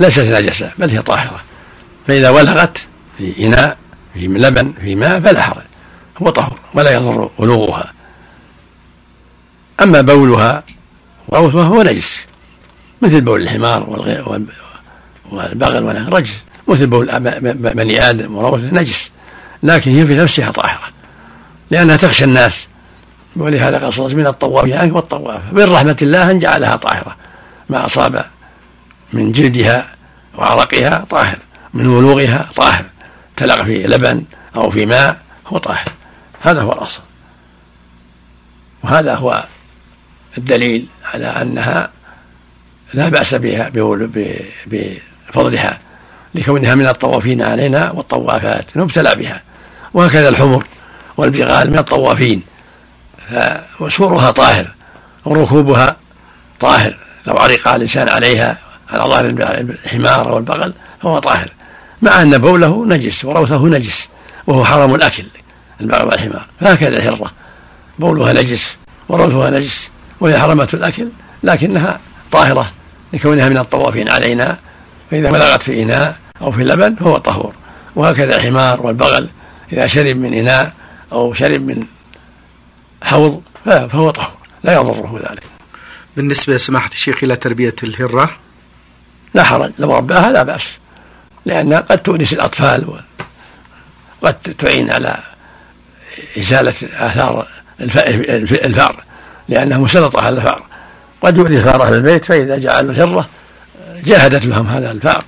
ليست 0.00 0.20
نجسة 0.20 0.72
بل 0.78 0.90
هي 0.90 1.02
طاهرة. 1.02 1.42
فإذا 2.06 2.30
ولغت 2.30 2.78
في 3.18 3.46
إناء 3.46 3.78
في 4.14 4.26
لبن 4.26 4.72
في 4.80 4.94
ماء 4.94 5.20
فلا 5.20 5.42
حرج. 5.42 5.62
هو 6.22 6.30
طهر 6.30 6.58
ولا 6.74 6.90
يضر 6.94 7.30
ولوغها 7.38 7.92
أما 9.82 10.00
بولها 10.00 10.64
وروثها 11.28 11.64
هو 11.64 11.82
نجس 11.82 12.20
مثل 13.02 13.20
بول 13.20 13.42
الحمار 13.42 14.06
والبغل 15.30 15.84
ولا 15.84 16.08
رجس 16.08 16.40
مثل 16.68 16.86
بول 16.86 17.20
بني 17.54 18.10
آدم 18.10 18.36
وروثه 18.36 18.74
نجس. 18.74 19.10
لكن 19.62 19.90
هي 19.90 20.06
في 20.06 20.16
نفسها 20.16 20.50
طاهرة 20.50 20.88
لأنها 21.70 21.96
تخشى 21.96 22.24
الناس. 22.24 22.66
ولهذا 23.36 23.90
صلى 23.90 24.14
من 24.14 24.26
الطوافين 24.26 24.72
عنك 24.72 24.94
والطواف. 24.94 25.52
من 25.52 25.72
رحمة 25.72 25.96
الله 26.02 26.30
أن 26.30 26.38
جعلها 26.38 26.76
طاهرة. 26.76 27.16
ما 27.68 27.86
أصاب 27.86 28.24
من 29.12 29.32
جلدها 29.32 29.86
وعرقها 30.38 31.04
طاهر 31.10 31.38
من 31.74 31.86
ولوغها 31.86 32.48
طاهر. 32.56 32.84
تلق 33.36 33.62
في 33.62 33.82
لبن 33.82 34.24
أو 34.56 34.70
في 34.70 34.86
ماء 34.86 35.16
هو 35.46 35.58
طاهر. 35.58 35.84
هذا 36.42 36.62
هو 36.62 36.72
الأصل. 36.72 37.00
وهذا 38.82 39.14
هو 39.14 39.44
الدليل 40.38 40.86
على 41.14 41.26
أنها 41.26 41.90
لا 42.94 43.08
بأس 43.08 43.34
بها 43.34 43.70
بفضلها 44.66 45.78
لكونها 46.34 46.74
من 46.74 46.86
الطوافين 46.86 47.42
علينا 47.42 47.90
والطوافات 47.90 48.76
نبتلى 48.76 49.14
بها. 49.14 49.42
وهكذا 49.94 50.28
الحمر 50.28 50.66
والبغال 51.16 51.70
من 51.70 51.78
الطوافين. 51.78 52.42
فسورها 53.78 54.30
طاهر 54.30 54.70
وركوبها 55.24 55.96
طاهر. 56.60 56.96
لو 57.26 57.34
عرق 57.34 57.68
الإنسان 57.68 58.08
عليها 58.08 58.58
على 58.90 59.02
ظهر 59.02 59.24
الحمار 59.84 60.32
والبغل 60.32 60.74
فهو 61.02 61.18
طاهر. 61.18 61.48
مع 62.02 62.22
أن 62.22 62.38
بوله 62.38 62.86
نجس 62.86 63.24
وروثه 63.24 63.66
نجس 63.66 64.08
وهو 64.46 64.64
حرام 64.64 64.94
الأكل 64.94 65.24
البغل 65.80 66.06
والحمار. 66.06 66.46
فهكذا 66.60 66.98
الهرة 66.98 67.32
بولها 67.98 68.32
نجس 68.32 68.76
وروثها 69.08 69.50
نجس 69.50 69.90
وهي 70.20 70.38
حرمة 70.38 70.68
الأكل 70.74 71.08
لكنها 71.42 72.00
طاهرة 72.32 72.70
لكونها 73.12 73.48
من 73.48 73.58
الطوافين 73.58 74.08
علينا. 74.08 74.58
فإذا 75.10 75.30
بلغت 75.30 75.62
في 75.62 75.82
إناء 75.82 76.16
أو 76.42 76.52
في 76.52 76.64
لبن 76.64 76.94
فهو 76.94 77.18
طهور. 77.18 77.54
وهكذا 77.96 78.36
الحمار 78.36 78.80
والبغل 78.80 79.28
إذا 79.72 79.86
شرب 79.86 80.16
من 80.16 80.34
إناء 80.34 80.72
أو 81.12 81.34
شرب 81.34 81.66
من 81.66 81.82
حوض 83.02 83.42
فهو 83.64 84.10
طهور 84.10 84.36
لا 84.64 84.72
يضره 84.72 85.20
ذلك. 85.30 85.42
بالنسبة 86.16 86.56
سماحة 86.56 86.90
الشيخ 86.92 87.24
إلى 87.24 87.36
تربية 87.36 87.74
الهرة؟ 87.82 88.36
لا 89.34 89.42
حرج 89.42 89.72
لو 89.78 89.96
رباها 89.96 90.32
لا 90.32 90.42
بأس 90.42 90.78
لأنها 91.46 91.80
قد 91.80 91.98
تؤنس 91.98 92.32
الأطفال 92.32 93.00
وقد 94.22 94.34
تعين 94.34 94.90
على 94.90 95.18
إزالة 96.38 96.74
آثار 96.92 97.46
الفأر 97.80 99.04
لأنها 99.48 99.78
مسلطة 99.78 100.22
على 100.22 100.36
الفأر. 100.36 100.62
قد 101.22 101.38
يؤذي 101.38 101.58
الفأر 101.58 101.82
أهل 101.82 101.94
البيت 101.94 102.24
فإذا 102.24 102.58
جعلوا 102.58 102.94
هرة 102.94 103.28
جاهدت 104.04 104.46
لهم 104.46 104.66
هذا 104.66 104.90
الفأر 104.90 105.24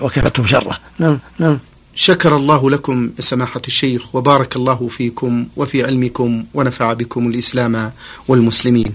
وكفتهم 0.00 0.46
شره. 0.46 0.78
نعم 0.98 1.18
نعم. 1.38 1.58
شكر 2.00 2.36
الله 2.36 2.70
لكم 2.70 3.10
سماحة 3.18 3.62
الشيخ 3.66 4.14
وبارك 4.14 4.56
الله 4.56 4.88
فيكم 4.88 5.46
وفي 5.56 5.84
علمكم 5.84 6.44
ونفع 6.54 6.92
بكم 6.92 7.28
الإسلام 7.28 7.92
والمسلمين. 8.28 8.94